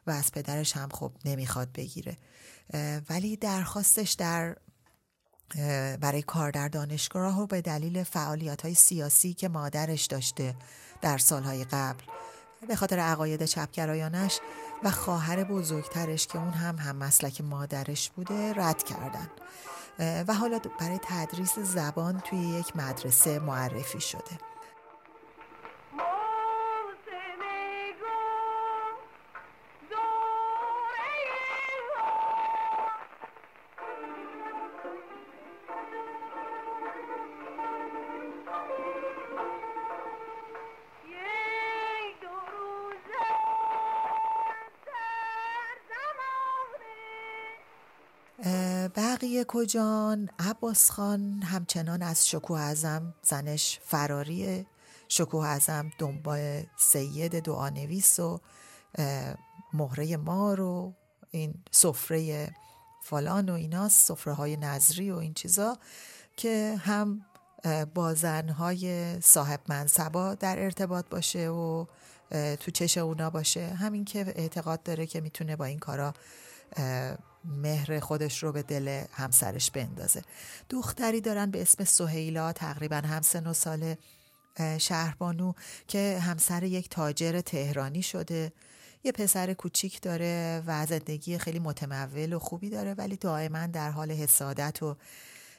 [0.06, 2.16] و از پدرش هم خب نمی‌خواد بگیره.
[3.10, 4.56] ولی درخواستش در
[6.00, 10.54] برای کار در دانشگاه و به دلیل فعالیت های سیاسی که مادرش داشته
[11.00, 12.04] در سالهای قبل.
[12.68, 14.40] به خاطر عقاید چپگرایانش
[14.84, 19.28] و خواهر بزرگترش که اون هم هم مسلک مادرش بوده رد کردن.
[20.28, 24.49] و حالا برای تدریس زبان توی یک مدرسه معرفی شده.
[48.96, 54.66] بقیه کجان؟ عباس خان همچنان از شکوه ازم زنش فراری.
[55.08, 58.40] شکوه ازم دنبال سید دعانویس و
[59.72, 60.94] مهره مار و
[61.30, 62.50] این سفره
[63.02, 65.78] فلان و ایناست سفره های نظری و این چیزا
[66.36, 67.26] که هم
[67.94, 71.86] با زنهای صاحب منصبا در ارتباط باشه و
[72.60, 73.66] تو چش اونا باشه.
[73.66, 76.14] همین که اعتقاد داره که می‌تونه با این کارا
[77.44, 80.22] مهر خودش رو به دل همسرش بندازه.
[80.70, 83.94] دختری دارن به اسم سهیلا تقریبا هم سن و سال
[84.78, 85.52] شهربانو
[85.88, 88.52] که همسر یک تاجر تهرانی شده.
[89.04, 94.10] یه پسر کوچیک داره و زندگی خیلی متمول و خوبی داره ولی دائما در حال
[94.10, 94.96] حسادت و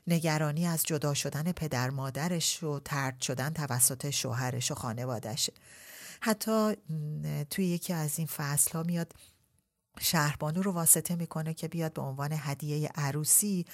[0.07, 5.53] نگرانی از جدا شدن پدر مادرش و ترد شدن توسط شوهرش و خانوادشه
[6.21, 6.77] حتی
[7.49, 9.13] توی یکی از این فصل ها میاد
[9.99, 13.65] شهربانو رو واسطه می‌کنه که بیاد به عنوان هدیه عروسی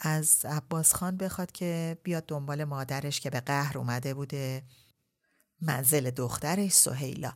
[0.00, 4.62] از عباس خان بخواد که بیاد دنبال مادرش که به قهر اومده بوده.
[5.60, 7.32] منزل دخترش سهیلا.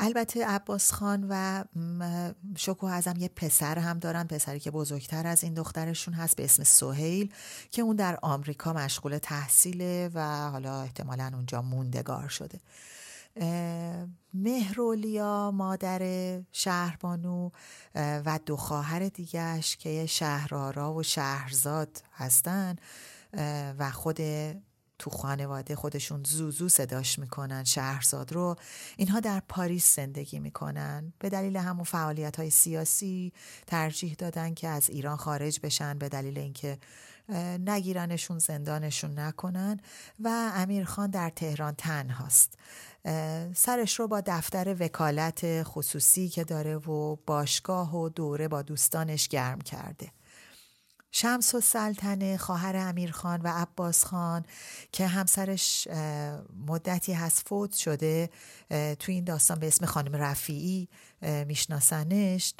[0.00, 1.64] البته عباس خان و
[2.56, 4.24] شکو ازم یه پسر هم دارن.
[4.24, 7.32] پسری که بزرگتر از این دخترشون هست به اسم سهیل
[7.70, 12.60] که اون در آمریکا مشغول تحصیله و حالا احتمالا اونجا موندگار شده.
[14.34, 16.02] مهرولیا مادر
[16.52, 17.50] شهربانو
[17.94, 22.76] و دو خواهر دیگهش که شهرارا و شهرزاد هستن
[23.78, 24.18] و خود
[24.98, 28.56] تو خانواده خودشون زوزو صداش می‌کنن شهرزاد رو.
[28.96, 31.12] اینها در پاریس زندگی می‌کنن.
[31.18, 33.32] به دلیل همون فعالیت های سیاسی
[33.66, 36.78] ترجیح دادن که از ایران خارج بشن به دلیل اینکه
[37.58, 39.80] نگیرنشون زندانشون نکنن.
[40.20, 42.58] و امیرخان در تهران تنهاست.
[43.54, 49.60] سرش رو با دفتر وکالت خصوصی که داره و باشگاه و دوره با دوستانش گرم
[49.60, 50.12] کرده.
[51.10, 54.44] شمس و سلطنه خواهر امیرخان و عباس خان
[54.92, 55.88] که همسرش
[56.66, 58.30] مدتی هست فوت شده
[58.70, 60.88] تو این داستان به اسم خانم رفیعی
[61.46, 62.54] میشناسنش.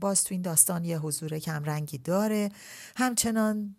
[0.00, 2.48] باز تو این داستان یه حضور کمرنگی داره.
[2.96, 3.76] همچنان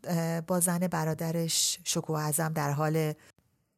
[0.48, 3.14] با زن برادرش شکو ازم در حال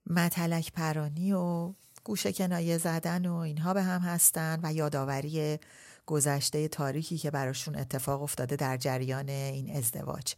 [0.10, 1.74] متلک پرانی و
[2.08, 5.60] گوشه کنایه زدن و اینها به هم هستن و یادآوری
[6.06, 10.34] گذشته تاریخی که براشون اتفاق افتاده در جریان این ازدواج.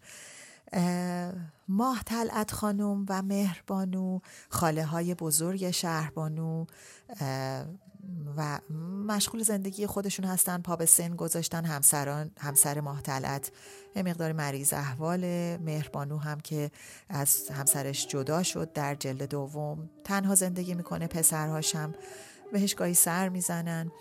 [1.68, 6.66] ماه تلعت خانم و مهربانو خاله های بزرگ شهربانو
[8.38, 8.60] و
[9.08, 10.62] مشغول زندگی خودشون هستن.
[10.62, 13.52] پا به سن گذاشتن همسران همسر ماه تلعت
[13.96, 15.22] مقدار مریض احوال.
[15.58, 16.72] مهربانو هم که
[17.10, 19.90] از همسرش جدا شد در جلد دوم.
[20.04, 21.96] تنها زندگی می‌کنه پسرهاش هم.
[22.54, 23.92] بهش گاهی سر می‌زنن.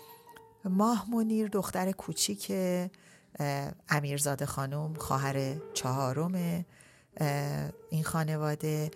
[0.65, 2.51] ماه منیر دختر کوچیک
[3.89, 6.65] امیرزاده خانم خواهر چهارم
[7.89, 8.91] این خانواده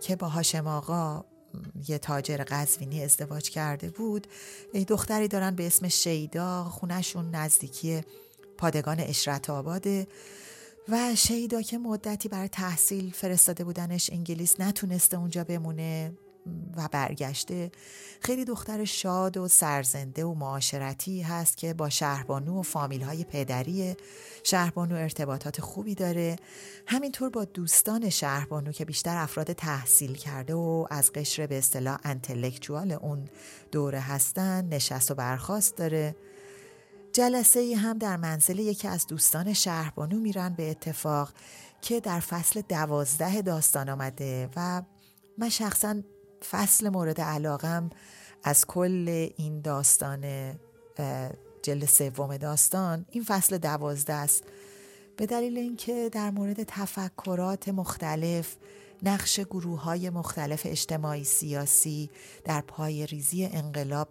[0.00, 1.24] که با هاشم آقا
[1.88, 4.26] یه تاجر قزوینی ازدواج کرده بود.
[4.88, 8.00] دختری دارن به اسم شیدا خونشون نزدیکی
[8.58, 10.06] پادگان اشرت آباده.
[10.88, 16.12] و شیدا که مدتی برای تحصیل فرستاده بودنش انگلیس نتونسته اونجا بمونه.
[16.76, 17.70] و برگشته.
[18.20, 23.96] خیلی دختر شاد و سرزنده و معاشرتی هست که با شهربانو و فامیل های پدری
[24.44, 26.36] شهربانو ارتباطات خوبی داره.
[26.86, 32.92] همینطور با دوستان شهربانو که بیشتر افراد تحصیل کرده و از قشر به اصطلاح انتلکچوال
[32.92, 33.28] اون
[33.72, 36.16] دوره هستن نشست و برخواست داره.
[37.12, 41.32] جلسه ای هم در منزل یکی از دوستان شهربانو میرن به اتفاق
[41.82, 44.82] که در فصل دوازده داستان آمده و
[45.38, 46.02] من شخصا
[46.50, 47.90] فصل مورد علاقم
[48.44, 50.52] از کل این داستان
[51.62, 54.44] جل سوم داستان این فصل دوازده است.
[55.16, 58.56] به دلیل اینکه در مورد تفکرات مختلف
[59.02, 62.10] نقش گروه های مختلف اجتماعی سیاسی
[62.44, 64.08] در پای ریزی انقلاب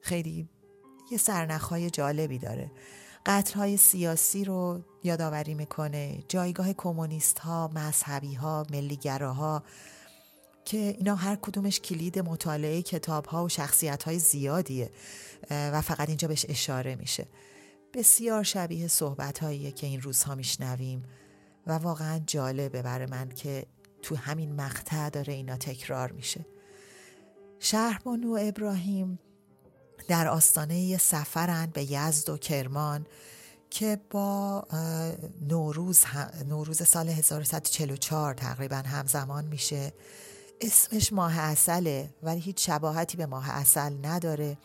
[0.00, 0.48] خیلی
[1.10, 2.70] یه سرنخهای جالبی داره.
[3.26, 9.62] قتل های سیاسی رو یادآوری می‌کنه جایگاه کمونیست ها مذهبی ها ملیگراها
[10.64, 14.90] که اینا هر کدومش کلید مطالعه کتاب ها و شخصیت های زیادیه
[15.50, 17.26] و فقط اینجا بهش اشاره میشه.
[17.94, 21.02] بسیار شبیه صحبت هاییه که این روزها میشنویم
[21.66, 23.66] و واقعا جالبه برای من که
[24.02, 26.46] تو همین مقطع داره اینا تکرار میشه.
[27.58, 29.18] شهربانو ابراهیم
[30.08, 33.06] در آستانه سفرن به یزد و کرمان
[33.70, 34.66] که با
[35.48, 36.04] نوروز,
[36.48, 39.92] نوروز سال 1144 تقریبا همزمان میشه.
[40.60, 44.58] اسمش ماه اصله ولی هیچ شباهتی به ماه اصل نداره.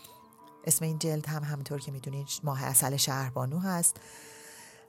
[0.64, 3.98] اسم این جلد هم همونطور که می‌دونید ماه اصل شهربانو هست.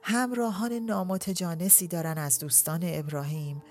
[0.01, 3.61] همراهان نامتجانسی دارن از دوستان ابراهیم.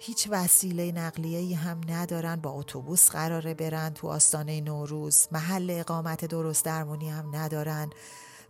[0.00, 5.28] هیچ وسیله نقلیه‌ای هم ندارن با اتوبوس قراره برن تو آستانه نوروز.
[5.32, 7.90] محل اقامت درست درمونی هم ندارن.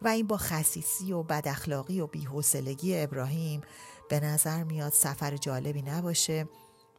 [0.03, 3.61] و این با خصیصی و بداخلاقی و بیحوصلگی ابراهیم
[4.09, 6.49] به نظر میاد سفر جالبی نباشه.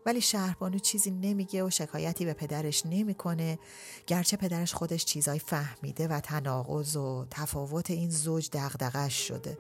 [0.06, 3.60] ولی شهربانو چیزی نمیگه و شکایتی به پدرش نمی‌کنه.
[4.08, 9.58] گرچه پدرش خودش چیزای فهمیده و تناقض و تفاوت این زوج دغدغش شده.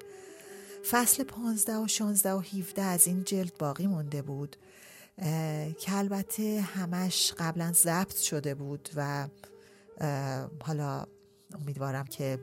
[0.91, 4.55] فصل 15 و 16 و 17 از این جلد باقی مونده بود.
[5.79, 9.27] که البته همش قبلا ضبط شده بود و
[10.63, 11.05] حالا
[11.61, 12.39] امیدوارم که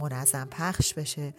[0.00, 1.34] منظم پخش بشه.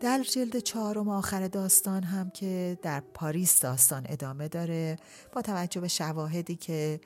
[0.00, 4.96] در جلد چهارم آخر داستان هم که در پاریس داستان ادامه داره
[5.32, 7.00] با توجه به شواهدی که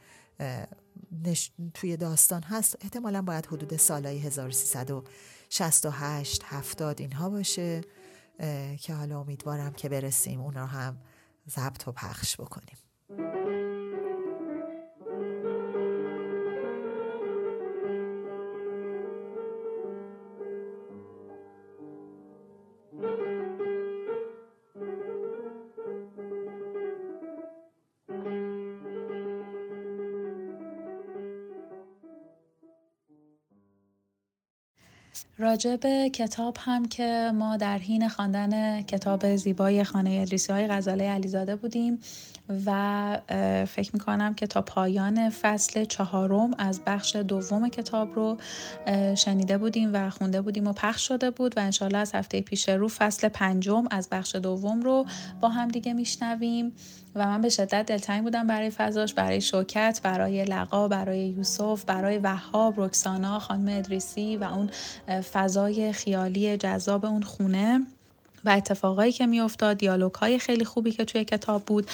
[1.74, 7.80] توی داستان هست احتمالا باید حدود سالهای 1368 70 اینها باشه
[8.80, 10.98] که حالا امیدوارم که برسیم اون رو هم
[11.50, 12.76] ضبط و پخش بکنیم.
[35.50, 41.10] راجع به کتاب هم که ما در حین خواندن کتاب زیبای خانه ادریسی های غزاله
[41.10, 41.98] علیزاده بودیم.
[42.66, 43.18] و
[43.68, 48.38] فکر می‌کنم که تا پایان فصل چهارم از بخش دوم کتاب رو
[49.14, 52.88] شنیده بودیم و خونده بودیم و پخش شده بود و انشالله از هفته پیش رو
[52.88, 55.06] فصل پنجم از بخش دوم رو
[55.40, 56.72] با هم دیگه میشنویم
[57.14, 62.18] و من به شدت دلتنگ بودم برای فضاش برای شوکت برای لقا برای یوسف برای
[62.18, 64.70] وهاب رکسانا خانم ادریسی و اون
[65.20, 67.80] فضای خیالی جذاب اون خونه.
[68.44, 71.90] و اتفاقایی که میافتاد دیالوگ های خیلی خوبی که توی کتاب بود.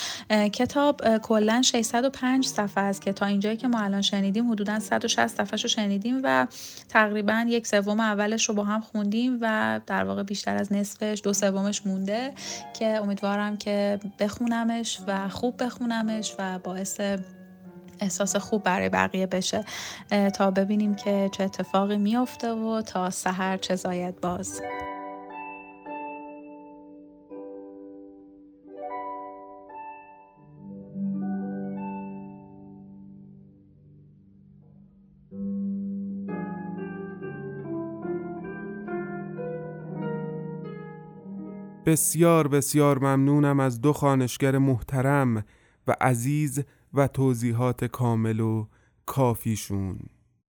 [0.53, 5.57] کتاب کلا 605 صفحه است که تا اینجایی که ما الان شنیدیم حدودا 160 صفحه
[5.63, 6.47] رو شنیدیم و
[6.89, 11.33] تقریبا یک سوم اولش رو با هم خوندیم و در واقع بیشتر از نصفش دو
[11.33, 12.33] سومش مونده
[12.79, 17.01] که امیدوارم که بخونمش و خوب بخونمش و باعث
[18.01, 19.65] احساس خوب برای بقیه بشه.
[20.35, 24.61] تا ببینیم که چه اتفاقی میافته و تا سحر چه زاید باز.
[41.87, 45.45] بسیار بسیار ممنونم از دو خانشگر محترم
[45.87, 46.65] و عزیز
[46.95, 48.67] و توضیحات کامل و
[49.07, 49.99] کافیشون.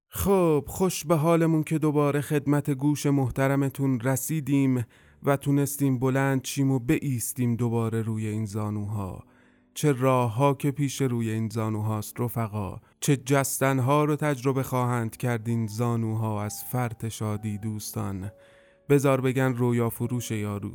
[0.10, 4.86] خب خوش به حالمون که دوباره خدمت گوش محترمتون رسیدیم
[5.24, 9.24] و تونستیم بلند چیم و بیستیم دوباره روی این زانوها.
[9.74, 12.80] چه راه ها که پیش روی این زانوهاست رفقا.
[13.00, 18.32] چه جستنها رو تجربه خواهند کردین زانوها از فرت شادی دوستان.
[18.90, 20.72] بزار بگن رویا فروش یارو.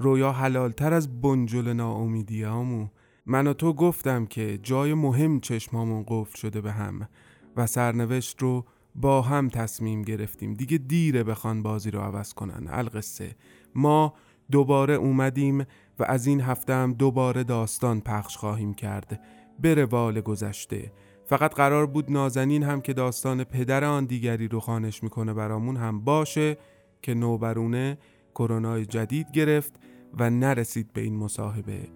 [0.00, 2.88] رویا حلالتر از بنجل ناامیدیامو
[3.26, 7.08] من و تو گفتم که جای مهم چشمامون قفل شده به هم
[7.56, 10.54] و سرنوشت رو با هم تصمیم گرفتیم.
[10.54, 12.68] دیگه دیره بخوان بازی رو عوض کنن.
[12.70, 13.36] القصه.
[13.74, 14.14] ما
[14.50, 15.60] دوباره اومدیم
[15.98, 19.20] و از این هفته هم دوباره داستان پخش خواهیم کرد.
[19.60, 20.92] به روال گذشته.
[21.24, 26.00] فقط قرار بود نازنین هم که داستان پدر آن دیگری رو خانش می‌کنه برامون هم
[26.00, 26.58] باشه
[27.02, 27.98] که نوبرونه
[28.34, 29.80] کرونا جدید گرفت
[30.18, 31.88] و نرسید به این مصاحبه.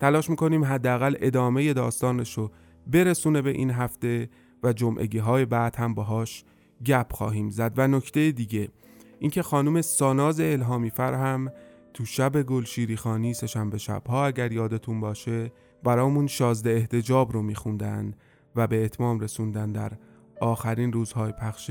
[0.00, 2.50] تلاش می‌کنیم حداقل ادامه داستانش رو
[2.86, 4.28] برسونه به این هفته
[4.62, 6.44] و جمعگی های بعد هم باهاش
[6.86, 7.72] گپ خواهیم زد.
[7.76, 8.68] و نکته دیگه
[9.18, 11.52] اینکه خانم ساناز الهامی فر هم
[11.94, 15.52] تو شب گلشیری خانی سشنبه شبها اگر یادتون باشه
[15.84, 18.14] برامون شازده احتجاب رو میخوندن
[18.56, 19.92] و به اتمام رسوندن در
[20.40, 21.70] آخرین روزهای پخش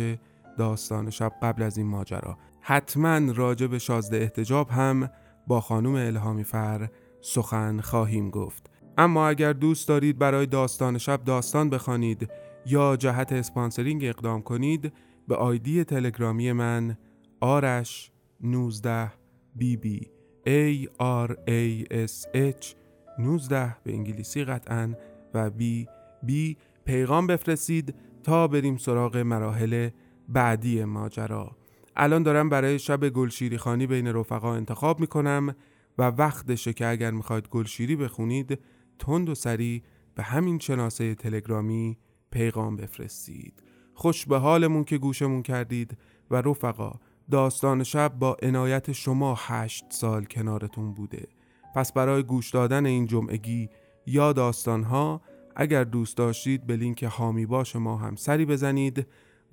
[0.57, 2.37] داستان شب قبل از این ماجرا.
[2.61, 5.09] حتما راجع به شازده احتجاب هم
[5.47, 6.89] با خانم الهامی فر
[7.21, 8.69] سخن خواهیم گفت.
[8.97, 12.29] اما اگر دوست دارید برای داستان شب داستان بخوانید
[12.65, 14.93] یا جهت اسپانسرینگ اقدام کنید
[15.27, 16.97] به آیدی تلگرامی من
[17.41, 19.11] آرش 19
[19.55, 20.09] بی بی
[20.47, 20.87] A
[21.27, 22.75] R A S H
[23.19, 24.93] 19 به انگلیسی قطعا
[25.33, 25.87] و بی
[26.23, 29.89] بی پیغام بفرستید تا بریم سراغ مراحل
[30.29, 31.51] بعدی ماجرا.
[31.95, 35.55] الان دارم برای شب گلشیری خانی بین رفقا انتخاب می‌کنم
[35.97, 38.59] و وقتشه که اگر می‌خواید گلشیری بخونید
[38.99, 39.83] تند و سریع
[40.15, 41.97] به همین شناسه تلگرامی
[42.31, 43.63] پیغام بفرستید.
[43.93, 45.97] خوش به حالمون که گوشمون کردید
[46.31, 46.93] و رفقا
[47.31, 51.27] داستان شب با عنایت شما هشت سال کنارتون بوده.
[51.75, 53.69] پس برای گوش دادن این جمعگی
[54.05, 55.21] یا داستانها
[55.55, 59.07] اگر دوست داشتید به لینک حامی باش ما هم سری بزنید.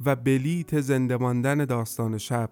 [0.05, 2.51] و بلیت زنده ماندن داستان شب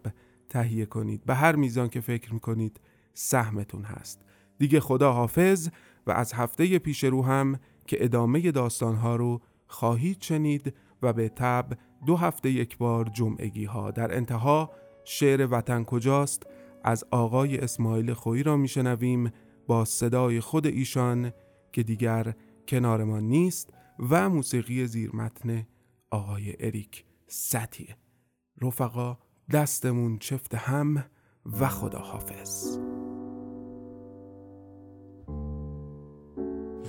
[0.48, 1.24] تهیه کنید.
[1.24, 2.80] به هر میزان که فکر می‌کنید
[3.14, 4.20] سهمتون هست.
[4.58, 5.68] دیگه خدا حافظ
[6.06, 11.72] و از هفته پیش رو هم که ادامه داستانها رو خواهید شنید و به تب
[12.06, 14.70] دو هفته یک بار جمعگی ها در انتها
[15.04, 16.46] شعر وطن کجاست؟
[16.84, 19.30] از آقای اسماعیل خویی را میشنویم
[19.66, 21.32] با صدای خود ایشان
[21.72, 22.34] که دیگر
[22.68, 23.72] کنار ما نیست
[24.10, 25.66] و موسیقی زیر متن
[26.10, 27.04] آقای اریک.
[27.32, 27.96] ستیه
[28.62, 29.18] رفقا
[29.52, 31.04] دستمون چفت هم
[31.60, 32.78] و خدا حافظ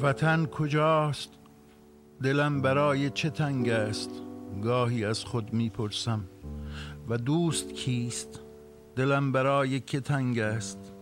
[0.01, 1.29] وطن کجاست؟
[2.23, 4.09] دلم برای چه تنگ است؟
[4.63, 6.23] گاهی از خود می‌پرسم.
[7.09, 8.39] و دوست کیست؟
[8.95, 10.93] دلم برای که تنگ است؟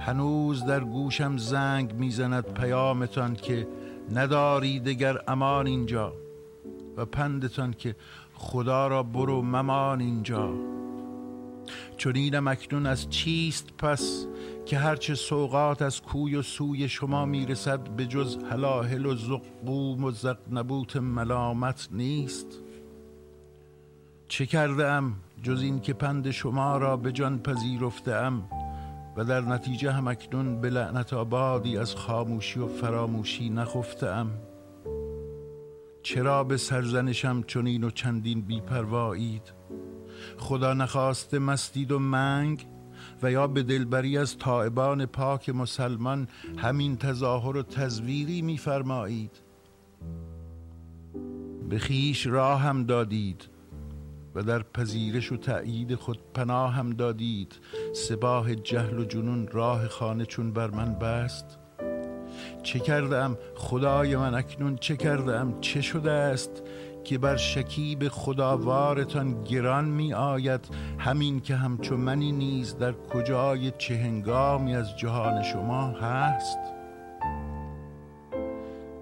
[0.00, 3.68] هنوز در گوشم زنگ می‌زند پیامتان که
[4.14, 6.21] نداری دگر امان اینجا.
[6.96, 7.96] و پندتان که
[8.34, 10.54] خدا را برو ممان اینجا.
[11.96, 14.26] چنینم اکنون از چیست پس
[14.66, 20.10] که هرچه سوقات از کوی و سوی شما می‌رسد به جز هلاهل و زقوم و
[20.10, 22.46] زقنبوت ملامت نیست؟
[24.28, 28.48] چه کرده ام جز این که پند شما را به جان پذیرفته ام
[29.16, 34.30] و در نتیجه هم اکنون به لعنت آبادی از خاموشی و فراموشی نخفته ام
[36.02, 39.52] چرا به سرزنشم چنین و چندین بیپروایید؟
[40.38, 42.66] خدا نخواسته مستید و منگ
[43.22, 46.28] و یا به دلبری از طائبان پاک مسلمان
[46.58, 49.40] همین تظاهر و تزویری میفرمایید؟
[51.68, 53.48] به خیش راه هم دادید
[54.34, 57.58] و در پذیرش و تأیید خود پناه هم دادید.
[57.94, 61.58] سباه جهل و جنون راه خانه چون بر من بست.
[62.62, 66.62] چه کردم؟ خدای من اکنون چه کردم؟ چه شده است
[67.04, 73.96] که بر شکیب خداوارتان گران می آید؟ همین که همچو منی نیز در کجای چه
[73.96, 76.58] هنگامی از جهان شما هست؟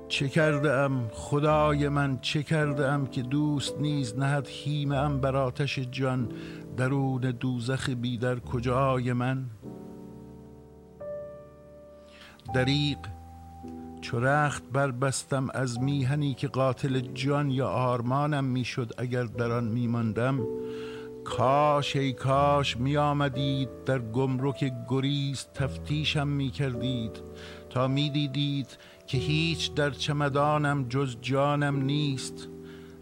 [0.09, 5.37] چه کرده ام خدای من چه کرده ام که دوست نیز نهد هیم ام بر
[5.37, 6.29] آتش جان؟
[6.77, 9.45] درون دوزخ بی در کجای من؟
[12.55, 12.99] دریق
[14.01, 20.41] چو رخت بربستم از میهنی که قاتل جان یا آرمانم می‌شد اگر در آن میماندم
[21.25, 27.23] کاش ای کاش می آمدید در گمرک گریز تفتیشم می کردید
[27.71, 32.49] تا می دیدید که هیچ در چمدانم جز جانم نیست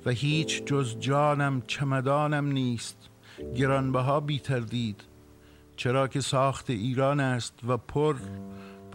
[0.07, 3.09] و هیچ جز جانم چمدانم نیست.
[3.57, 5.05] گرانبها بی تردید
[5.77, 8.17] چرا که ساخت ایران است و پر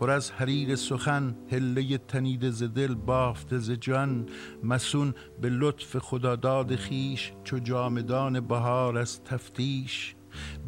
[0.03, 4.25] پر از حریر سخن هله تنید ز دل بافت ز جان.
[4.63, 10.15] مسون به لطف خداداد خیش چو جامدان بهار از تفتیش.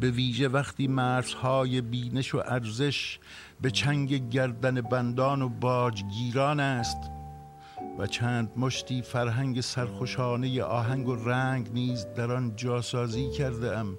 [0.00, 3.18] به ویژه وقتی مرزهای بینش و ارزش
[3.60, 7.15] به چنگ گردن بندان و باجگیران است.
[7.98, 13.98] و چند مشتی فرهنگ سرخوشانه آهنگ و رنگ نیز در آن جاسازی کرده ام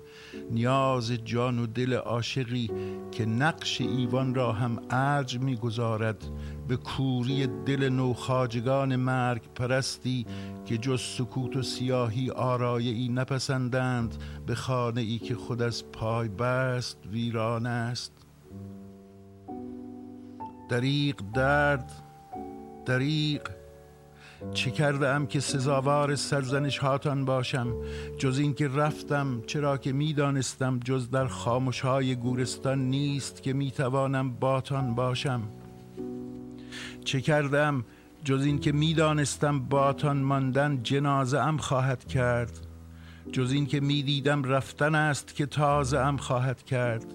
[0.52, 2.72] نیاز جان و دل عاشقی
[3.12, 6.24] که نقش ایوان را هم ارج می‌گذارد.
[6.68, 10.26] به کوری دل نوخاجگان مرگ پرستی
[10.66, 16.28] که جز سکوت و سیاهی آرایه ای نپسندند به خانه ای که خود از پای
[16.28, 18.14] بست ویران است.
[20.70, 21.92] دریق درد
[22.86, 23.57] دریق
[24.54, 27.68] چه کرده ام که سزاوار سرزنش هاتان باشم؟
[28.18, 34.32] جز این که رفتم چرا که می‌دانستم جز در خاموش های گورستان نیست که می‌توانم
[34.32, 35.42] باتان باشم.
[37.06, 37.86] چه کردم؟
[38.24, 42.60] جز این که می‌دانستم باتان ماندن جنازه ام خواهد کرد.
[43.32, 47.06] جز این که می‌دیدم رفتن است که تازه ام خواهد کرد.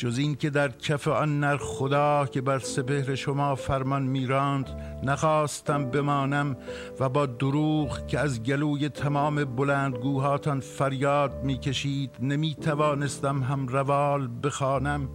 [0.00, 4.66] جز این که در کف آن نر خدا که بر سپهر شما فرمان میراند
[5.02, 6.56] نخواستم بمانم
[7.00, 15.08] و با دروغ که از گلوی تمام بلندگوهاتان فریاد می‌کشید نمی‌توانستم هم روال بخوانم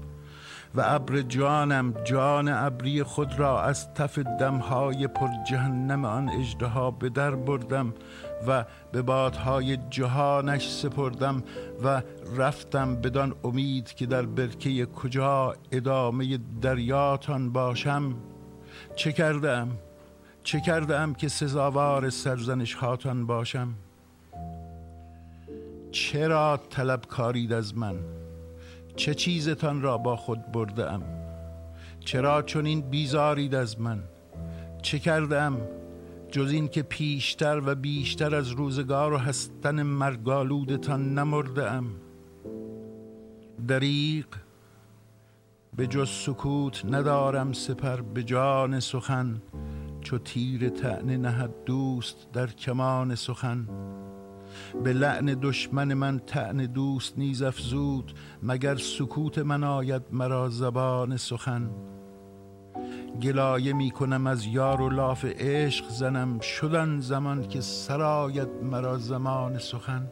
[0.76, 7.10] و ابر جانم جان ابری خود را از تف دمهای پر جهنم آن اجدها به
[7.10, 7.94] در بردم
[8.48, 11.44] و به بادهای جهانش سپردم
[11.84, 12.02] و
[12.38, 18.16] رفتم بدان امید که در برکه کجا ادامه دریاتان باشم.
[18.96, 19.70] چه کردم؟
[20.44, 23.74] چه کردم که سزاوار سرزنش هاتان باشم؟
[25.92, 27.96] چرا طلب کارید از من؟
[28.96, 31.04] چه چیزتان را با خود برده ام
[32.00, 34.04] چرا چنین بیزارید از من؟
[34.82, 35.58] چه کردم؟
[36.36, 41.86] جز این که پیشتر و بیشتر از روزگار و هستن مرگالودتان نمرده ام
[43.68, 44.28] دریق
[45.76, 49.42] به جز سکوت ندارم سپر به جان سخن
[50.02, 53.68] چو تیر تعنه نهد دوست در کمان سخن.
[54.84, 58.14] به لعن دشمن من تعنه دوست نیز افزود
[58.44, 61.70] مگر سکوت من آید مرا زبان سخن.
[63.22, 66.40] گلایه می کنم از یار و لاف عشق زنم.
[66.40, 70.08] شدن زمان که سرایت مرا زمان سخن.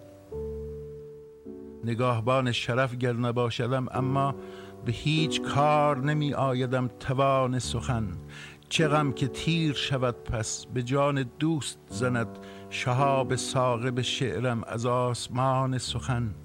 [1.83, 4.35] نگاهبان شرف گر نباشدم اما
[4.85, 8.07] به هیچ کار نمی آیدم توان سخن.
[8.69, 12.39] چه که تیر شود پس به جان دوست زند.
[12.69, 16.35] شهاب ساقب شعرم از آسمان سخن.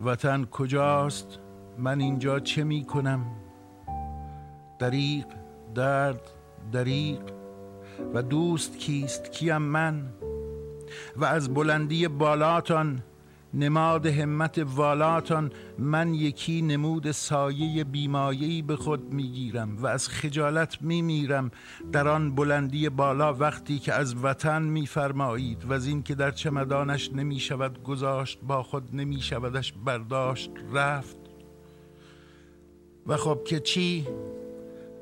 [0.00, 1.38] وطن کجاست؟
[1.78, 3.26] من اینجا چه می کنم؟
[4.78, 5.26] دریق
[5.74, 6.20] درد
[6.72, 7.20] دریق
[8.14, 10.12] و دوست کیست؟ کیم من؟
[11.16, 13.02] و از بلندی بالاتان
[13.54, 21.50] نماد همت والاتان من یکی نمود سایه بیمایهی به خود می‌گیرم و از خجالت میمیرم
[21.92, 27.12] در آن بلندی بالا وقتی که از وطن میفرمایید و از این که در چمدانش
[27.12, 31.16] نمی‌شود گذاشت با خود نمیشودش برداشت رفت.
[33.06, 34.06] و خب که چی؟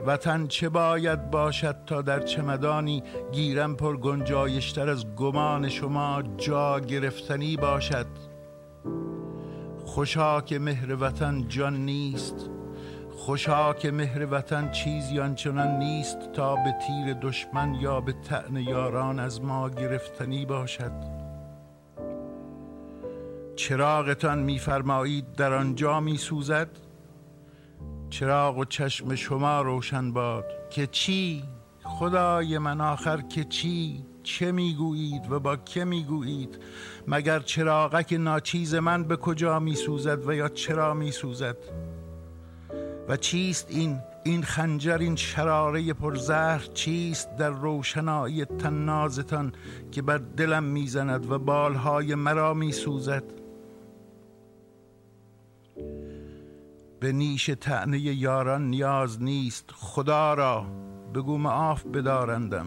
[0.07, 7.57] وطن چه باید باشد تا در چمدانی گیرم پر گنجایشتر از گمان شما جا گرفتنی
[7.57, 8.07] باشد؟
[9.85, 12.51] خوشا که مهر وطن جان نیست
[13.17, 19.19] خوشا که مهر وطن چیزی آنچنان نیست تا به تیر دشمن یا به تن یاران
[19.19, 20.93] از ما گرفتنی باشد.
[23.57, 26.69] چراغتان میفرمایید در آنجا می سوزد
[28.11, 31.45] چراغ و چشم شما روشن باد که چی؟
[31.83, 36.59] خدای من آخر که چی؟ چه می‌گویید و با که می‌گویید؟
[37.09, 41.57] مگر چراغک ناچیز من به کجا میسوزد و یا چرا میسوزد؟
[43.09, 49.53] و چیست این؟ این خنجر این شراره پرزهر چیست در روشنایی تنازتان
[49.93, 53.46] که بر دلم می‌زند و بالهای مرا میسوزد؟
[57.01, 59.71] به نیش تعنی یاران نیاز نیست.
[59.75, 60.67] خدا را
[61.15, 62.67] بگو معاف بدارندم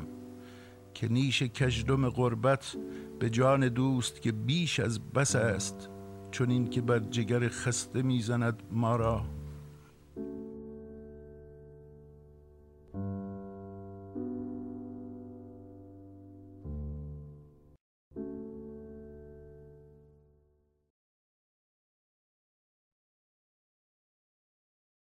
[0.93, 2.75] که نیش کشدم غربت
[3.19, 5.89] به جان دوست که بیش از بس است.
[6.31, 9.25] چون این که بر جگر خسته می‌زند ما را.